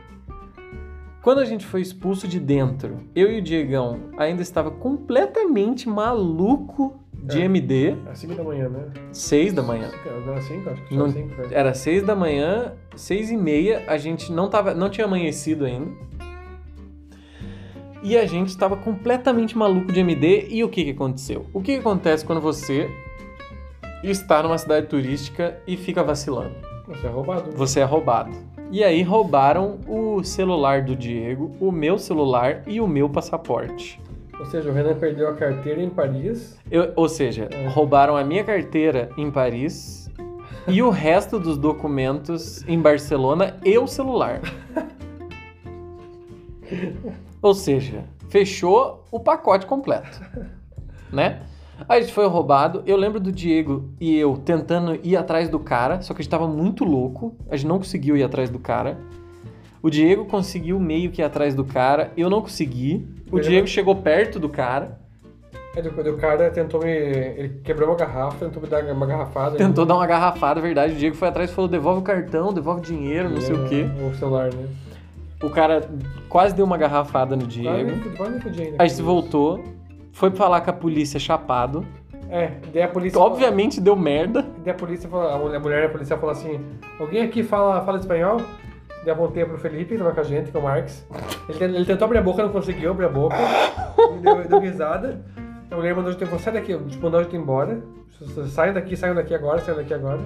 [1.22, 7.00] Quando a gente foi expulso de dentro, eu e o Diegão ainda estava completamente maluco
[7.12, 7.44] de É.
[7.46, 8.84] MD, Às 5 da manhã, né?
[9.10, 9.90] seis da manhã.
[10.04, 10.68] Era 5?
[10.70, 11.34] Acho que Não- era 5.
[11.54, 15.90] Era seis da manhã, seis e meia, a gente não, tava, não tinha amanhecido ainda.
[18.04, 20.48] E a gente estava completamente maluco de MD.
[20.50, 21.46] E o que, que aconteceu?
[21.54, 22.88] O que, que acontece quando você
[24.02, 26.52] está numa cidade turística e fica vacilando?
[26.86, 27.50] Você é roubado.
[27.56, 28.30] Você é roubado.
[28.70, 33.98] E aí roubaram o celular do Diego, o meu celular e o meu passaporte.
[34.38, 36.58] Ou seja, o Renan perdeu a carteira em Paris.
[36.70, 37.66] Eu- ou seja, É.
[37.68, 40.10] roubaram a minha carteira em Paris
[40.68, 44.40] e o resto dos documentos em Barcelona e o celular.
[47.44, 50.18] Ou seja, fechou o pacote completo,
[51.12, 51.42] né?
[51.86, 52.82] Aí a gente foi roubado.
[52.86, 56.30] Eu lembro do Diego e eu tentando ir atrás do cara, só que a gente
[56.30, 57.36] tava muito louco.
[57.50, 58.96] A gente não conseguiu ir atrás do cara.
[59.82, 62.12] O Diego conseguiu meio que ir atrás do cara.
[62.16, 63.06] Eu não consegui.
[63.30, 64.98] O Ele Diego chegou perto do cara.
[65.74, 66.90] Depois o cara tentou me.
[66.90, 69.58] Ele quebrou uma garrafa, tentou me dar uma garrafada.
[69.58, 70.94] Tentou dar uma garrafada, verdade.
[70.94, 73.68] O Diego foi atrás e falou: devolve o cartão, devolve o dinheiro, não sei o
[73.68, 73.84] quê.
[74.02, 74.66] O celular, né?
[75.42, 75.88] O cara
[76.28, 78.16] quase deu uma garrafada no Quase Diego.
[78.16, 78.76] quase ainda.
[78.78, 79.62] Aí se voltou,
[80.12, 81.84] foi falar com a polícia chapado.
[82.30, 83.20] É, daí a polícia.
[83.20, 84.44] Obviamente deu merda.
[84.64, 86.60] Daí a polícia falou, a mulher, a mulher da polícia falou assim:
[86.98, 88.40] alguém aqui fala, fala espanhol?
[89.04, 91.06] Daí apontei pro Felipe, que tava com a gente, que é o Marx.
[91.48, 93.36] Ele, ele tentou abrir a boca, não conseguiu abrir a boca.
[94.22, 95.20] deu, deu risada.
[95.70, 97.82] A mulher mandou a gente, sai daqui, tipo, mandou a gente embora.
[98.48, 100.20] Saiam daqui, saiam daqui agora, saiam daqui agora.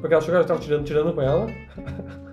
[0.00, 1.46] Porque ela achou que eu tava tirando, tirando com ela.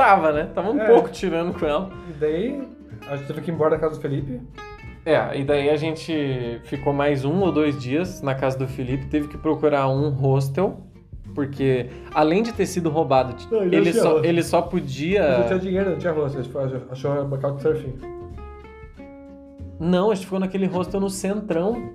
[0.00, 0.48] Tava, né?
[0.54, 0.86] Tava um É.
[0.86, 1.90] pouco tirando com ela.
[2.08, 2.68] E daí
[3.08, 4.40] a gente teve que ir embora da casa do Felipe.
[5.04, 9.06] É, e daí a gente ficou mais um ou dois dias na casa do Felipe,
[9.06, 10.80] teve que procurar um hostel
[11.34, 15.44] Porque além de ter sido roubado, Não, ele ele, tinha só, ele só não podia.
[15.46, 16.38] tinha dinheiro, não tinha rosto.
[16.38, 17.94] Ele achou uma couchsurfing.
[19.78, 21.90] Não, a gente ficou naquele hostel no centrão.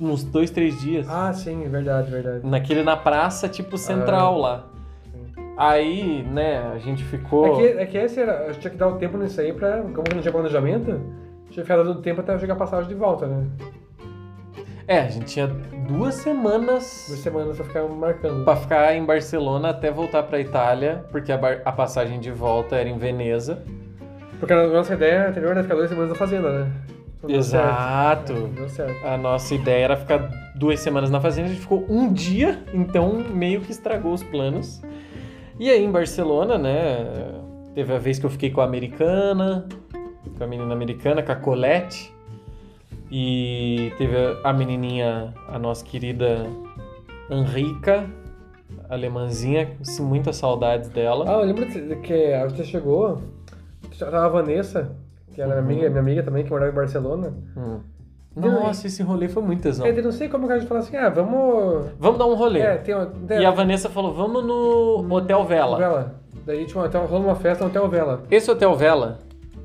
[0.00, 1.06] Uns dois, três dias.
[1.08, 2.44] Ah, sim, verdade, verdade.
[2.46, 4.66] Naquele na praça, tipo, central lá.
[5.64, 7.46] Aí, né, a gente ficou.
[7.46, 8.52] É que, é que esse era.
[8.54, 9.78] Tinha que dar o tempo nisso aí pra.
[9.82, 11.00] Como não tinha planejamento,
[11.50, 13.46] tinha que dando tempo até chegar a passagem de volta, né?
[14.88, 18.44] É, a gente tinha duas semanas Duas semanas pra ficar marcando.
[18.44, 22.74] pra ficar em Barcelona até voltar pra Itália, porque a, bar- a passagem de volta
[22.74, 23.62] era em Veneza.
[24.40, 26.72] Porque a nossa ideia anterior era ficar duas semanas na fazenda, né?
[27.24, 28.32] Deu Exato.
[28.34, 28.46] certo.
[28.46, 29.06] É, Deu certo.
[29.06, 33.12] A nossa ideia era ficar duas semanas na fazenda, a gente ficou um dia, então
[33.32, 34.82] meio que estragou os planos.
[35.58, 37.06] E aí em Barcelona, né,
[37.74, 39.66] teve a vez que eu fiquei com a americana,
[40.36, 42.12] com a menina americana, com a Colette,
[43.10, 46.46] e teve a- menininha, a nossa querida
[47.30, 48.08] Henrica,
[48.88, 51.24] alemãzinha, com muitas saudades dela.
[51.28, 51.66] Ah, eu lembro
[52.02, 53.20] que a gente chegou,
[53.98, 54.96] tava a Vanessa,
[55.34, 57.32] que era minha amiga, minha amiga também, que morava em Barcelona.
[57.56, 57.80] Hum.
[58.34, 59.86] Nossa, esse rolê foi muito tesão.
[59.86, 61.86] Eu não sei como que a gente falou assim, ah, vamos...
[61.98, 62.60] Vamos dar um rolê.
[62.60, 63.12] É, tem uma...
[63.30, 65.76] E a Vanessa falou, vamos no Hotel Vela.
[65.76, 66.14] Vela.
[66.46, 68.22] Daí tinha tava rolando uma festa no Hotel Vela.
[68.30, 69.18] Esse Hotel Vela,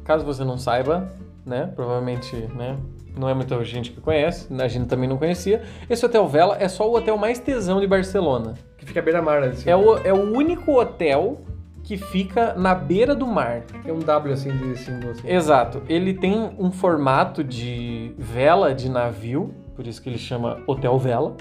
[0.03, 1.11] caso você não saiba,
[1.45, 1.71] né?
[1.75, 2.77] Provavelmente, né?
[3.17, 5.63] Não é muita gente que conhece, a gente também não conhecia.
[5.89, 8.53] Esse Hotel Vela é só o hotel mais tesão de Barcelona.
[8.77, 9.67] Que fica à beira-mar, assim.
[9.67, 11.41] É o, é o único hotel
[11.87, 13.61] que fica na beira do mar.
[13.81, 15.25] Tem um W, assim, de símbolo, assim.
[15.25, 15.81] Exato.
[15.87, 21.37] Ele tem um formato de vela de navio, por isso que ele chama Hotel Vela.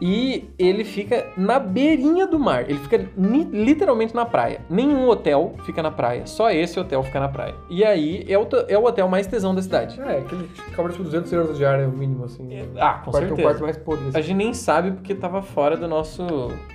[0.00, 2.70] E ele fica na beirinha do mar.
[2.70, 3.06] Ele fica
[3.52, 4.62] literalmente na praia.
[4.70, 6.26] Nenhum hotel fica na praia.
[6.26, 7.54] Só esse hotel fica na praia.
[7.68, 10.00] E aí é o, é o hotel mais tesão da cidade.
[10.00, 12.48] É, que ele cobra tipo 200 euros de área, o mínimo, assim.
[12.78, 13.34] Ah, com o quarto, certeza.
[13.34, 14.22] O quarto mais podre, A assim.
[14.22, 16.24] gente nem sabe porque tava fora do nosso,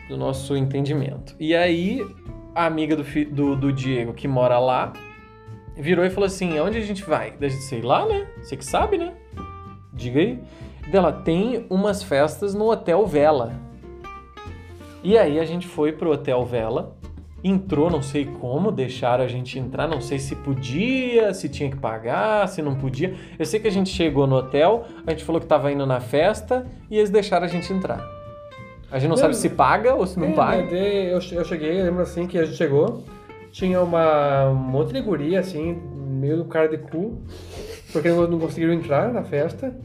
[0.07, 1.35] do nosso entendimento.
[1.39, 2.05] E aí,
[2.55, 4.93] a amiga do, do, do Diego, que mora lá,
[5.75, 7.31] virou e falou assim: aonde a gente vai?
[7.31, 8.25] Da gente, sei lá, né?
[8.41, 9.13] Você que sabe, né?
[9.93, 10.39] Diga aí.
[10.89, 13.53] Dela, tem umas festas no Hotel Vela.
[15.03, 16.95] E aí a gente foi pro Hotel Vela,
[17.43, 21.77] entrou, não sei como, deixaram a gente entrar, não sei se podia, se tinha que
[21.77, 23.15] pagar, se não podia.
[23.37, 25.99] Eu sei que a gente chegou no hotel, a gente falou que tava indo na
[25.99, 28.14] festa e eles deixaram a gente entrar.
[28.95, 30.57] A gente não, Não, sabe se paga ou se não É, paga.
[30.63, 33.03] né, daí eu, eu cheguei, eu lembro assim que a gente chegou,
[33.51, 37.21] tinha uma, um monte de guria, assim, meio do cara de cu,
[37.91, 39.75] porque não, não conseguiram entrar na festa.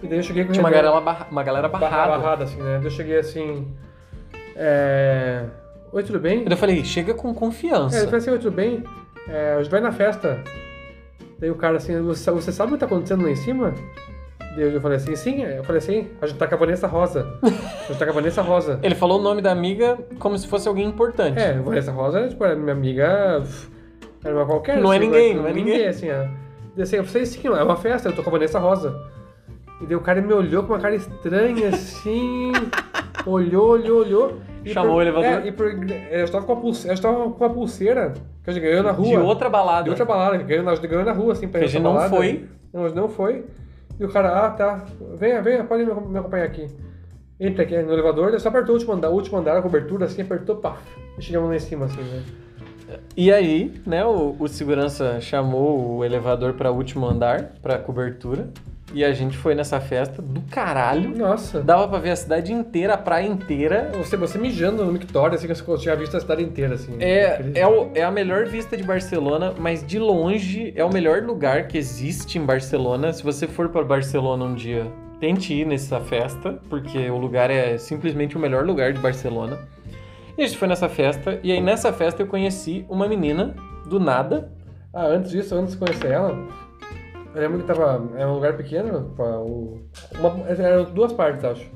[0.00, 2.18] E daí eu cheguei com Tinha uma galera, barra- uma galera barra- barrada.
[2.18, 2.76] barrada, assim, né?
[2.76, 3.66] Daí eu cheguei assim.
[4.54, 5.44] É...
[5.92, 6.44] Oi, tudo bem?
[6.48, 8.04] Eu falei, chega com É, eu confiança.
[8.04, 8.84] falei assim, oi, tudo bem?
[9.28, 10.40] É, a gente vai na festa.
[11.40, 13.74] Daí o cara assim, você, você sabe o que tá acontecendo lá em cima?
[14.56, 15.42] Eu falei assim, sim.
[15.42, 17.26] Eu falei assim, a gente tá com a Vanessa Rosa.
[17.42, 17.48] A
[17.88, 18.78] gente tá com a Vanessa Rosa.
[18.84, 21.38] Ele falou o nome da amiga como se fosse alguém importante.
[21.38, 23.42] É, a Vanessa Rosa, tipo, era minha amiga.
[24.24, 24.78] Era uma qualquer.
[24.80, 25.86] Não é assim, ninguém, mas- não é ninguém.
[25.86, 26.24] assim, ó.
[26.74, 28.98] Daí assim, eu falei sim, é uma festa, eu tô com a Vanessa Rosa.
[29.80, 32.52] E daí o cara me olhou com uma cara estranha, assim.
[33.26, 34.36] olhou, olhou, olhou.
[34.64, 35.30] E Chamou por- o elevador?
[35.44, 38.50] É, e por, é, eu, tava com a pulseira, eu tava com uma pulseira que
[38.50, 39.06] a gente ganhou na rua.
[39.08, 39.84] De outra balada.
[39.84, 41.82] De outra balada, que ganhou, a gente ganhou na rua, assim, pra Que a gente
[41.82, 42.46] não foi.
[42.72, 43.44] Não, a gente não foi.
[43.98, 44.84] E o cara, ah, tá.
[45.18, 46.68] Venha, venha, pode me acompanhar aqui.
[47.38, 50.06] Entra aqui no elevador, ele só apertou o último andar, o último andar, a cobertura,
[50.06, 50.78] assim, apertou, pá.
[51.18, 52.22] Chegamos lá em cima, assim, né?
[53.16, 58.48] E aí, né, o, o segurança chamou o elevador para o último andar, para cobertura.
[58.94, 61.10] E a gente foi nessa festa do caralho.
[61.16, 61.60] Nossa.
[61.60, 63.90] Dava pra ver a cidade inteira, a praia inteira.
[63.96, 66.96] Você, você mijando no Mictório, assim, que eu tinha visto a cidade inteira, assim.
[67.00, 71.22] É, é, o- é a melhor vista de Barcelona, mas de longe é o melhor
[71.22, 73.12] lugar que existe em Barcelona.
[73.12, 74.86] Se você for para Barcelona um dia,
[75.20, 79.58] tente ir nessa festa, porque o lugar é simplesmente o melhor lugar de Barcelona.
[80.38, 83.54] E a gente foi nessa festa, e aí nessa festa eu conheci uma menina
[83.86, 84.50] do nada.
[84.94, 86.38] Ah, antes disso, antes de conhecer ela,
[87.36, 88.08] eu lembro que tava.
[88.16, 89.78] Era um lugar pequeno, o-
[90.18, 91.70] uma, eram duas partes, acho.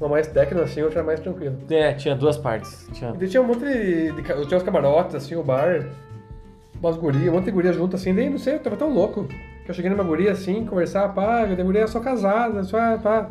[0.00, 1.54] Uma mais técnica, assim, outra mais tranquila.
[1.70, 2.88] É, tinha duas partes.
[2.92, 4.12] Tinha E tinha um monte de,
[4.46, 5.84] Tinha os camarotes, assim, o bar,
[6.80, 9.24] umas gurias, um monte de guria junto, assim, daí não sei, eu tava tão louco.
[9.64, 13.28] Que eu cheguei numa guria assim, conversar, pá, a guria é só casada, só, pá.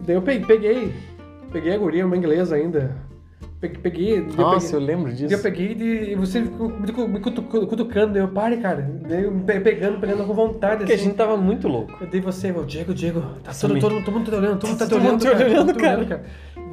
[0.00, 0.94] Daí eu pe- peguei,
[1.52, 2.96] peguei a guria, uma inglesa ainda.
[3.60, 4.20] Pe- Peguei.
[4.20, 5.42] daí eu Nossa, peguei- eu lembro daí Eu disso.
[5.42, 7.20] peguei de, e você ficou me cu- me
[7.66, 8.86] cutucando, eu pare, cara.
[9.08, 11.04] Eu pe- pegando, pegando com vontade, Porque a assim.
[11.04, 11.92] gente tava muito louco.
[12.00, 14.36] Eu dei você, ô Diego, Diego, tá Nossa, todo, me- todo, todo mundo tá te
[14.38, 15.98] olhando, todo mundo tá te Todo olhando, mundo cara, olhando, todo mundo te cara.
[16.00, 16.20] olhando,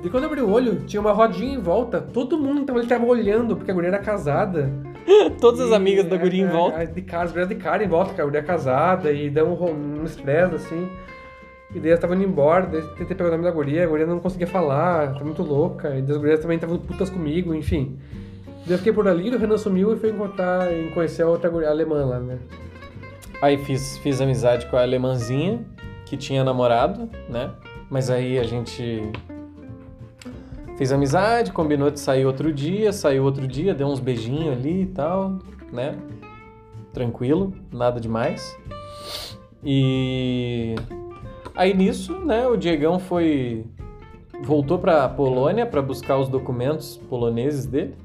[0.05, 2.87] E quando eu abri o olho, tinha uma rodinha em volta, todo mundo tava, ele
[2.89, 4.69] tava olhando, porque a guria era casada.
[5.39, 6.79] Todas as amigas da a- guria em a- volta.
[6.79, 9.47] a- De cara, as de cara em volta, que a guria é casada, e deu
[9.47, 10.89] um, um estresse, assim.
[11.73, 14.05] E daí elas estavam indo embora, daí tentei pegar o nome da guria, a guria
[14.05, 17.97] não conseguia falar, tá muito louca, e as gurias também estavam putas comigo, enfim.
[18.65, 21.49] Daí eu fiquei por ali, o Renan sumiu e foi encontrar e conhecer a outra
[21.49, 22.37] guria, a alemã lá, né?
[23.41, 25.65] Aí fiz, fiz amizade com a alemãzinha,
[26.05, 27.51] que tinha namorado, né?
[27.89, 29.11] Mas aí a gente
[30.77, 34.85] fez amizade, combinou de sair outro dia, saiu outro dia, deu uns beijinhos ali e
[34.85, 35.39] tal,
[35.71, 35.97] né?
[36.93, 38.57] Tranquilo, nada demais.
[39.63, 40.75] E
[41.55, 43.65] aí nisso, né, o Diegão foi
[44.43, 47.95] voltou pra Polônia pra buscar os documentos poloneses dele.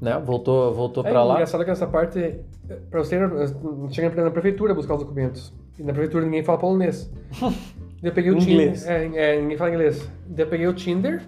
[0.00, 0.18] Né?
[0.18, 1.34] Voltou, voltou É pra lá.
[1.34, 2.38] engraçado que nessa parte,
[2.90, 3.30] pra você ir,
[3.90, 5.52] chega na prefeitura buscar os documentos.
[5.78, 7.10] E na prefeitura ninguém fala polonês.
[8.02, 8.82] Eu peguei o Inglês.
[8.82, 9.14] Tinder.
[9.16, 10.08] É, é, ninguém fala inglês.
[10.26, 11.22] Daí eu peguei o Tinder,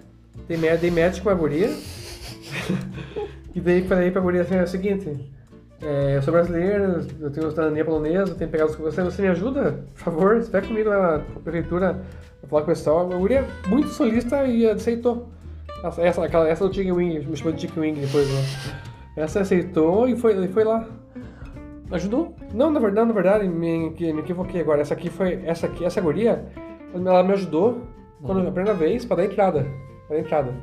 [0.47, 1.67] dei, dei match com a guria.
[3.55, 5.33] e daí falei pra guria assim, é o seguinte.
[5.81, 9.29] É, eu sou brasileiro, eu tenho cidadania polonesa, eu tenho pegado os você, você me
[9.29, 9.83] ajuda?
[9.93, 12.01] Por favor, vai comigo na prefeitura
[12.41, 13.11] pra falar com o pessoal.
[13.11, 15.29] A guria muito solista e aceitou.
[15.83, 18.41] Essa, essa, aquela, essa do Chicken Wing, me chamou de Chicken Wing depois, né?
[19.15, 20.85] Essa aceitou e foi, e foi lá.
[21.91, 22.35] Ajudou.
[22.53, 24.81] Não, na verdade, na verdade, me, me equivoquei agora.
[24.81, 25.41] Essa aqui foi.
[25.45, 26.45] Essa aqui, essa guria,
[26.93, 27.81] ela me ajudou
[28.21, 29.65] quando, a primeira vez pra dar entrada.
[30.07, 30.53] Pra dar entrada.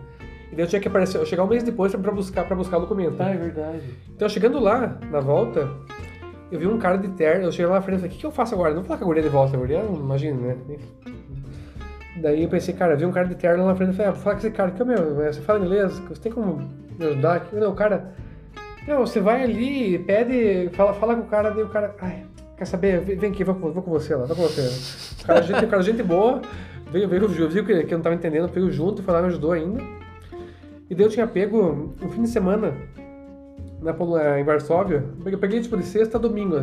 [0.52, 2.78] E daí eu tinha que aparecer, eu chegar um mês depois pra buscar, pra buscar
[2.78, 3.20] o documento.
[3.22, 3.80] é verdade.
[4.14, 5.68] Então chegando lá, na volta,
[6.52, 8.20] eu vi um cara de terno, eu cheguei lá na frente e falei, o que,
[8.20, 8.70] que eu faço agora?
[8.70, 10.56] Não vou falar com a guria de volta, a guria, imagina, né?
[12.18, 14.08] Daí eu pensei, cara, eu vi um cara de terno lá na frente e falei,
[14.10, 16.62] ah, vou falar com esse cara, que é meu, você fala inglês, você tem como
[16.98, 17.54] me ajudar aqui?
[17.56, 18.14] Não, o cara,
[18.88, 22.24] não, você vai ali, pede, fala, fala com o cara, daí o cara, ai,
[22.56, 24.62] quer saber, vem aqui, vou, com- vou com você lá, vou com você.
[25.22, 26.40] O cara, gente, o cara, gente boa,
[26.90, 29.52] veio, veio, viu que, que eu não tava entendendo, veio junto, foi lá, me ajudou
[29.52, 29.82] ainda.
[30.88, 32.72] E daí eu tinha pego um fim de semana
[33.82, 35.04] na, Polo- em Varsóvia.
[35.24, 36.56] Eu peguei, tipo de sexta a domingo,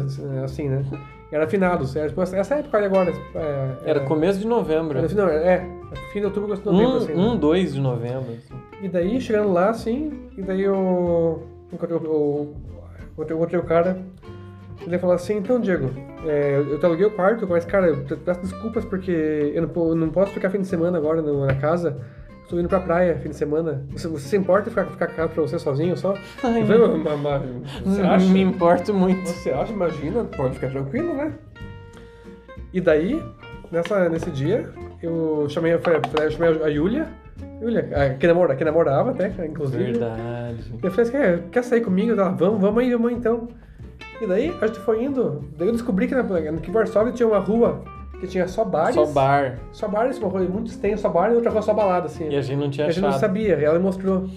[0.43, 0.83] assim, né?
[1.31, 1.95] Era finados.
[1.95, 3.11] Era tipo, essa época ali agora.
[3.35, 4.97] é, Era começo de novembro.
[4.97, 5.65] Era, não, é,
[6.11, 7.13] fim de outubro, começo de novembro, assim.
[7.13, 7.19] né?
[7.19, 8.31] Um, um, dois de novembro.
[8.33, 8.53] assim.
[8.81, 12.55] E daí, chegando lá, assim, e daí eu encontrei o, o,
[13.13, 13.97] encontrei, encontrei o cara.
[14.85, 15.89] Ele falou assim, então, Diego,
[16.25, 19.11] é, eu te aluguei o quarto, mas, cara, eu peço desculpas porque
[19.55, 21.97] eu não, eu não posso ficar fim de semana agora na casa.
[22.43, 23.83] Estou indo pra praia fim de semana.
[23.91, 26.13] Você, você se importa em ficar, ficar casa pra você sozinho só?
[26.43, 28.25] Ai, "Mas- mas- você acha?
[28.29, 29.27] Me importo muito.
[29.27, 29.71] Você acha?
[29.71, 31.33] Imagina, pode ficar tranquilo, né?
[32.73, 33.23] E daí,
[33.71, 34.69] nessa, nesse dia,
[35.01, 35.79] eu chamei, eu
[36.31, 37.07] chamei a Yulia,
[37.61, 39.83] Yulia, que, namora, que namorava até, inclusive.
[39.91, 40.73] Verdade.
[40.81, 42.11] Eu falei assim, quer, quer sair comigo?
[42.11, 43.47] Ela, vamos, vamos aí, vamos então.
[44.21, 47.27] E daí, a gente foi indo, daí eu descobri que, na, que em Varsóvia tinha
[47.27, 47.81] uma rua
[48.23, 48.95] que tinha só bares.
[48.95, 49.59] Só bar.
[49.73, 52.29] Só bares, uma rua muito extensa, só bar e outra rua só balada, assim.
[52.29, 54.29] E a gente não tinha A gente não sabia, e ela me mostrou.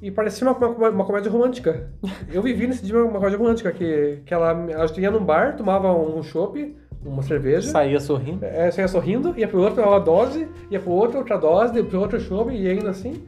[0.00, 1.90] E parecia uma, uma, uma comédia romântica.
[2.32, 5.92] Eu vivi nesse dia uma, comédia romântica, que, que ela, ela ia num bar, tomava
[5.92, 8.44] um chopp, uma cerveja, Saía sorrindo.
[8.44, 12.20] é, saía sorrindo, ia pro outro, uma dose, ia pro outro, outra dose, pro outro
[12.20, 13.24] chopp, e ainda assim.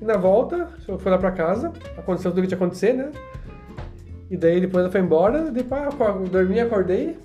[0.00, 0.68] E na volta,
[0.98, 3.10] fui lá pra casa, aconteceu tudo o que tinha que acontecer, né?
[4.30, 7.16] E daí depois ela foi embora, depois eu dormi, acordei,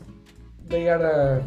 [0.68, 1.42] daí era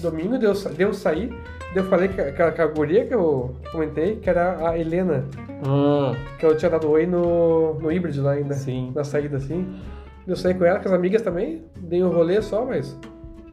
[0.00, 1.32] domingo, deu, deu sair,
[1.74, 5.24] eu falei que, que, a- que a guria que eu comentei, que era a Helena,
[5.66, 8.92] Hum, que eu tinha dado oi no, no híbrido lá ainda, Sim.
[8.94, 9.80] na saída assim.
[10.26, 12.96] Eu saí com ela, com as amigas também, dei um rolê só, mas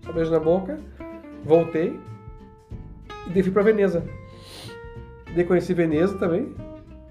[0.03, 0.77] só beijo na boca,
[1.43, 1.99] voltei
[3.27, 4.03] e daí fui pra Veneza.
[5.33, 6.53] Daí conheci Veneza também.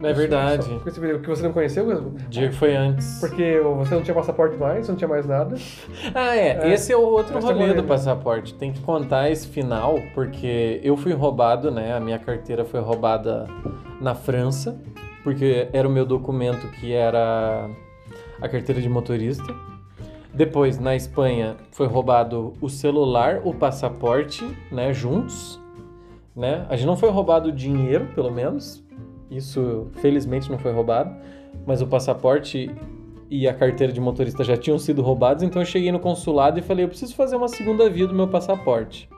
[0.09, 0.65] É verdade.
[0.65, 0.79] Só
[1.19, 3.19] que você não conheceu, O dia que foi antes.
[3.21, 5.57] porque você não tinha passaporte mais, você não tinha mais nada.
[6.15, 6.49] Ah, é.
[6.69, 6.73] É.
[6.73, 7.89] Esse é o outro Esse é rolê rolê, do né?
[7.89, 8.55] passaporte.
[8.55, 11.95] Tem que contar esse final, porque eu fui roubado, né?
[11.95, 13.47] A minha carteira foi roubada
[14.01, 14.77] na França,
[15.23, 17.69] porque era o meu documento que era
[18.41, 19.55] a carteira de motorista.
[20.33, 24.93] Depois, na Espanha, foi roubado o celular, o passaporte, né?
[24.93, 25.61] Juntos,
[26.37, 26.67] né?
[26.69, 28.84] A gente não foi roubado o dinheiro, pelo menos.
[29.31, 31.15] Isso, felizmente, não foi roubado.
[31.67, 32.71] Mas o passaporte
[33.31, 36.63] e a carteira de motorista já tinham sido roubados, então eu cheguei no consulado e
[36.63, 39.09] falei, eu preciso fazer uma segunda via do meu passaporte.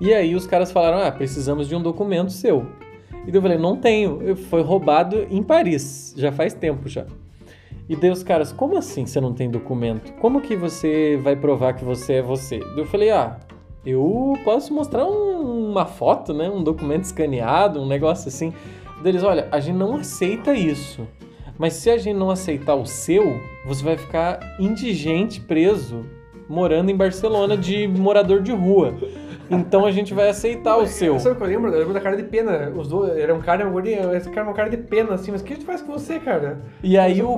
[0.00, 2.66] E aí os caras falaram, ah, precisamos de um documento seu.
[3.26, 7.06] E daí eu falei, não tenho, foi roubado em Paris, já faz tempo já.
[7.88, 10.12] E daí os caras, como assim você não tem documento?
[10.14, 12.58] Como que você vai provar que você é você?
[12.58, 13.38] Daí eu falei, ah,
[13.84, 16.48] eu posso mostrar um- uma foto, né?
[16.48, 18.52] Um documento escaneado, um negócio assim.
[19.02, 21.06] Deles, olha, a gente não aceita isso.
[21.58, 26.04] Mas se a gente não aceitar o seu, você vai ficar indigente, preso,
[26.48, 28.94] morando em Barcelona de morador de rua.
[29.50, 31.18] Então a gente vai aceitar o seu.
[31.20, 31.70] Sabe o que eu lembro?
[31.70, 32.72] Eu lembro da cara de pena.
[32.74, 35.14] Os dois, era um cara e uma guria, esse cara é uma cara de pena,
[35.14, 36.62] assim, mas o que a gente faz com você, cara?
[36.82, 37.36] E aí, o,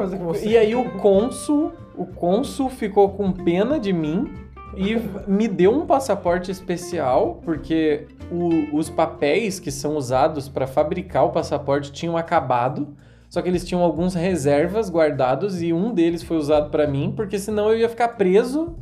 [0.49, 4.33] e aí o cônsul, o cônsul ficou com pena de mim
[4.75, 4.97] e
[5.31, 11.31] me deu um passaporte especial, porque o- os papéis que são usados para fabricar o
[11.31, 12.89] passaporte tinham acabado.
[13.29, 17.39] Só que eles tinham alguns reservas guardados e um deles foi usado para mim, porque
[17.39, 18.77] senão eu ia ficar preso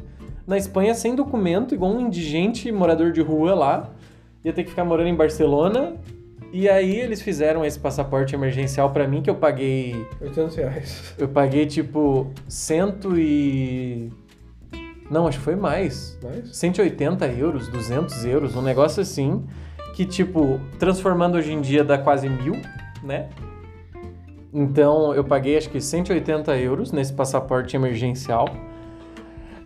[0.47, 3.91] na Espanha sem documento, igual um indigente morador de rua lá.
[4.45, 5.95] Ia ter que ficar morando em Barcelona.
[6.53, 11.15] E aí eles fizeram esse passaporte emergencial para mim que eu paguei 800 reais.
[11.19, 14.11] eu paguei tipo cento e.
[15.11, 16.19] Não, acho que foi mais.
[16.23, 19.45] Mas, 180 euros, 200 euros, um negócio assim.
[19.95, 22.57] Que, tipo, transformando hoje em dia dá quase mil,
[23.03, 23.29] né?
[24.53, 28.49] Então eu paguei acho que 180 euros nesse passaporte emergencial.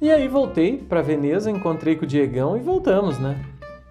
[0.00, 3.36] E aí voltei pra Veneza, encontrei com o Diegão e voltamos, né?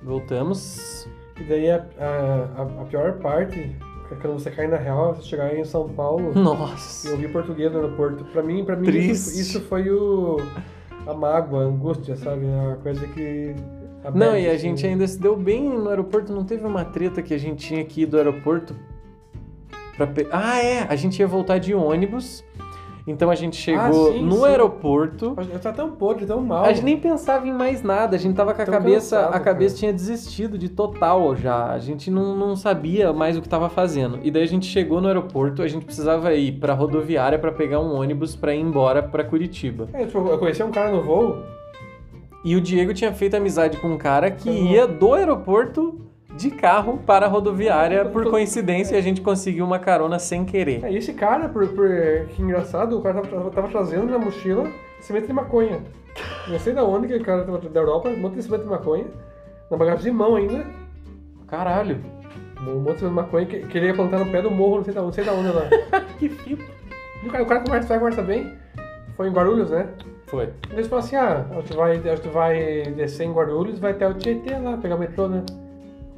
[0.01, 1.07] Voltamos.
[1.39, 3.75] e daí a, a, a- pior parte,
[4.11, 7.11] é quando você cai na real, você chegar em São Paulo e Nossa.
[7.11, 8.23] ouvir português no aeroporto.
[8.25, 9.11] Pra mim, pra mim Triste.
[9.11, 10.37] isso, isso foi o.
[11.07, 12.45] a mágoa, a angústia, sabe?
[12.45, 13.55] É uma coisa que.
[14.03, 14.59] a Não, e a assim.
[14.59, 16.33] gente ainda se deu bem no aeroporto.
[16.33, 18.75] Não teve uma treta que a gente tinha que ir do aeroporto
[19.95, 20.07] pra.
[20.07, 20.81] pe- Ah, é!
[20.89, 22.43] A gente ia voltar de ônibus.
[23.07, 24.45] Então a gente chegou Ah, sim, no sim.
[24.45, 25.33] aeroporto.
[25.51, 26.65] Eu tava tão podre, tão mal.
[26.65, 29.33] A gente nem pensava em mais nada, a gente tava com a Tão cabeça, cansado,
[29.35, 29.79] a cabeça cara.
[29.79, 31.71] tinha desistido de total já.
[31.71, 34.19] A gente não, não sabia mais o que tava fazendo.
[34.23, 37.79] E daí a gente chegou no aeroporto, a gente precisava ir pra rodoviária pra pegar
[37.79, 39.87] um ônibus pra ir embora pra Curitiba.
[39.93, 41.37] É, tipo, eu conheci um cara no voo,
[42.43, 44.67] E o Diego tinha feito amizade com um cara que Uhum.
[44.67, 45.99] ia do aeroporto
[46.37, 48.05] de carro para a rodoviária.
[48.05, 50.85] Por coincidência, a gente conseguiu uma carona sem querer.
[50.85, 51.89] É, e esse cara, por, por,
[52.29, 54.69] que engraçado, o cara tava, tava trazendo na mochila
[55.01, 55.79] semente de maconha.
[56.47, 58.69] Não sei da onde que o cara tava da Europa, um monte de semente de
[58.69, 59.05] maconha,
[59.69, 60.65] na bagagem de mão ainda,
[61.47, 61.99] Caralho.
[62.61, 65.11] um monte de maconha que queria plantar no pé do morro, não sei da, não
[65.11, 65.69] sei da onde lá.
[66.19, 66.57] Que.
[67.23, 68.53] E o cara, o cara conversa, vai, conversa bem,
[69.15, 69.89] foi em Guarulhos, né?
[70.27, 70.49] Foi.
[70.71, 71.99] Eles falam assim, ah, a gente vai,
[72.31, 75.43] vai descer em Guarulhos, vai até o Tietê lá, pegar o metrô, né?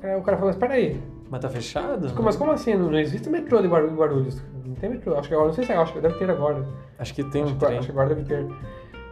[0.02, 2.12] Aí o cara falou, mas peraí, Mas tá fechado?
[2.24, 2.76] mas como assim?
[2.76, 4.42] Não, não existe metrô de Guarulhos?
[4.66, 6.66] Não tem metrô, acho que agora, não sei se acho que deve ter agora.
[6.98, 7.78] Acho que tem um Acho que, trem.
[7.80, 8.48] acho que agora deve ter.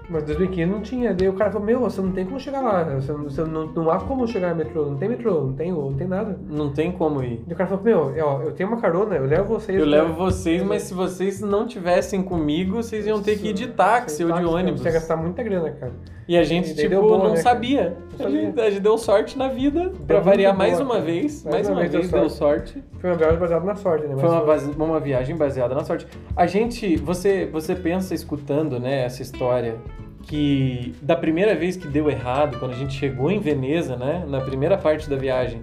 [0.10, 1.14] Mas em 2015 não tinha.
[1.14, 2.84] Daí o cara falou, meu, você não tem como chegar lá.
[2.86, 4.86] Você, não, você não, não há como chegar no metrô.
[4.86, 6.40] Não tem metrô, não tem, não tem nada.
[6.50, 7.44] Não tem como ir.
[7.46, 9.78] E o cara falou, meu, ó, eu tenho uma carona, eu levo vocês.
[9.78, 13.54] Eu pra- levo vocês, mas se vocês não tivessem comigo, vocês iam ter que ir
[13.54, 14.80] de táxi ou de Táxi, ônibus.
[14.82, 15.92] Você ia gastar muita grana, cara.
[16.28, 17.98] E a gente, tipo, deu não né, sabia.
[18.20, 19.92] A, gente, a gente deu sorte na vida.
[20.06, 21.06] pra muito variar boa, mais uma cara.
[21.06, 21.44] vez.
[21.44, 22.84] Mais Mais, uma vez vez deu deu sorte.
[23.00, 24.16] Foi uma viagem baseada na sorte, né?
[24.18, 26.06] Foi uma, Mas base- uma viagem baseada na sorte.
[26.36, 29.76] A gente, você, você pensa escutando, né, essa história
[30.24, 34.42] que da primeira vez que deu errado, quando a gente chegou em Veneza, né, na
[34.42, 35.62] primeira parte da viagem,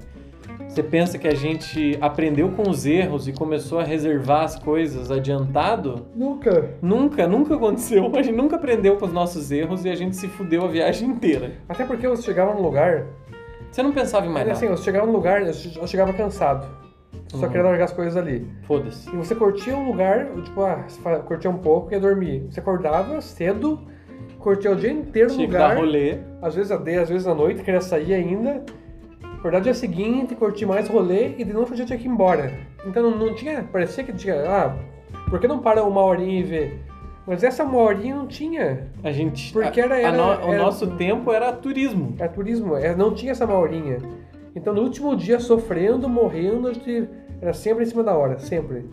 [0.74, 5.10] você pensa que a gente aprendeu com os erros e começou a reservar as coisas
[5.10, 6.06] adiantado?
[6.14, 6.70] Nunca.
[6.82, 8.10] Nunca, nunca aconteceu.
[8.14, 11.08] A gente nunca aprendeu com os nossos erros e a gente se fudeu a viagem
[11.10, 11.52] inteira.
[11.68, 13.06] Até porque você chegava num lugar.
[13.70, 14.76] Você não pensava em mais assim, nada.
[14.76, 16.66] você chegava num lugar, eu che- eu chegava cansado.
[17.28, 17.48] Só Uhum.
[17.48, 18.46] queria largar as coisas ali.
[18.62, 19.08] Foda-se.
[19.12, 20.84] E você curtia um lugar, tipo, ah,
[21.26, 22.46] curtia um pouco e ia dormir.
[22.50, 23.80] Você acordava cedo,
[24.38, 25.70] curtia o dia inteiro no que lugar.
[25.70, 26.18] dar rolê.
[26.42, 28.62] Às vezes a D, às vezes à noite, queria sair ainda.
[29.44, 32.50] Acordar no dia seguinte, curtir mais rolê e de novo dia tinha que ir embora.
[32.86, 33.62] Então não, não tinha.
[33.70, 34.36] Parecia que tinha.
[34.36, 34.74] Ah,
[35.28, 36.72] por que não para uma horinha e vê?
[37.26, 38.88] Mas essa uma horinha não tinha.
[39.02, 39.52] A gente.
[39.52, 42.14] Porque a- era- a era- no- o era- nosso tempo era turismo.
[42.18, 43.98] Era turismo, é, não tinha essa uma horinha.
[44.56, 47.06] Então no último dia, sofrendo, morrendo, a gente
[47.42, 48.86] era sempre em cima da hora, sempre.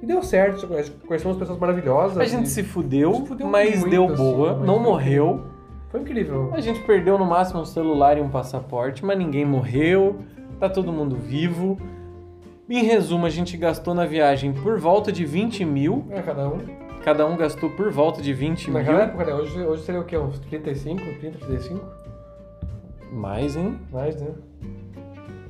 [0.00, 0.68] E deu certo,
[1.08, 2.18] conhecemos pessoas maravilhosas.
[2.18, 5.44] A gente se fudeu, Se fudeu mas muito, deu assim, boa, mas não morreu.
[5.92, 6.50] Foi incrível.
[6.54, 10.20] A gente perdeu no máximo um celular e um passaporte, mas ninguém morreu.
[10.58, 11.78] Tá todo mundo vivo.
[12.68, 16.06] Em resumo, a gente gastou na viagem por volta de 20 mil.
[16.10, 16.58] É, cada um.
[17.04, 19.04] Cada um gastou por volta de 20 Naquela mil.
[19.06, 19.34] época, né?
[19.34, 20.16] Hoje, hoje seria o quê?
[20.16, 21.84] Uns 35, 30, 35?
[23.12, 23.78] Mais, hein?
[23.92, 24.28] Mais, né?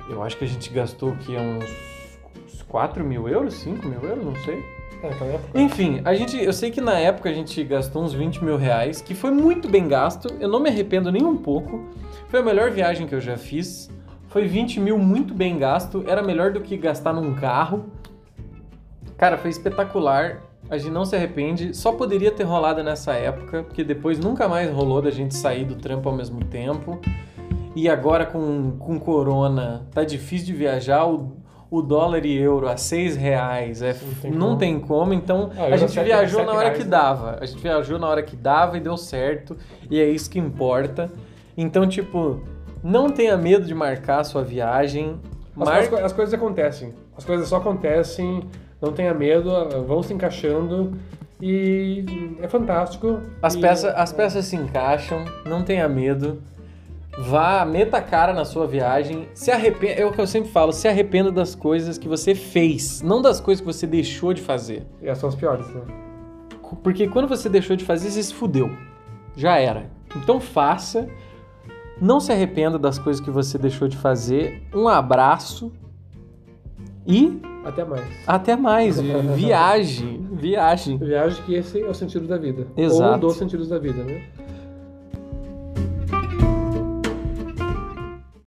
[0.09, 1.37] Eu acho que a gente gastou o quê?
[1.37, 3.53] Uns, uns 4 mil euros?
[3.53, 4.25] 5 mil euros?
[4.25, 4.61] Não sei.
[5.03, 5.59] É, naquela época.
[5.59, 9.01] Enfim, a gente, eu sei que na época a gente gastou uns 20 mil reais,
[9.01, 11.83] que foi muito bem gasto, eu não me arrependo nem um pouco.
[12.29, 13.91] Foi a melhor viagem que eu já fiz.
[14.29, 17.85] Foi 20 mil muito bem gasto, era melhor do que gastar num carro.
[19.17, 20.41] Cara, foi espetacular.
[20.69, 21.75] A gente não se arrepende.
[21.75, 25.75] Só poderia ter rolado nessa época, porque depois nunca mais rolou da gente sair do
[25.75, 26.99] trampo ao mesmo tempo.
[27.75, 31.05] E agora com, com corona, tá difícil de viajar.
[31.05, 31.42] O,
[31.75, 34.57] o dólar e euro a 6 reais é, Não tem não como.
[34.57, 35.13] tem como.
[35.13, 37.37] Então Ah, a gente viajou sete na hora reais, que dava.
[37.41, 39.57] A gente viajou na hora que dava e deu certo.
[39.89, 41.11] E é isso que importa.
[41.57, 42.41] Então, tipo,
[42.83, 45.15] não tenha medo de marcar a sua viagem.
[45.59, 45.79] As, Mar...
[45.79, 46.93] as as coisas acontecem.
[47.17, 48.43] As coisas só acontecem.
[48.79, 49.49] Não tenha medo,
[49.87, 50.93] vão se encaixando.
[51.41, 52.05] E
[52.41, 53.19] é fantástico.
[53.41, 56.41] As, E- peças, as peças se encaixam, não tenha medo.
[57.17, 59.27] Vá, meta a cara na sua viagem.
[59.33, 63.01] Se arrependa, é o que eu sempre falo, se arrependa das coisas que você fez,
[63.01, 64.83] não das coisas que você deixou de fazer.
[65.01, 65.81] E essas são as piores, né?
[66.83, 68.71] Porque quando você deixou de fazer, você se fudeu.
[69.35, 69.89] Já era.
[70.15, 71.07] Então faça.
[72.01, 74.63] Não se arrependa das coisas que você deixou de fazer.
[74.73, 75.71] Um abraço
[77.05, 78.03] e Até mais.
[78.27, 78.99] até mais.
[79.35, 80.97] Viaje, viaje.
[80.97, 82.67] Viagem que esse é o sentido da vida.
[82.75, 83.13] Exato.
[83.13, 84.23] Ou dos sentidos da vida, né?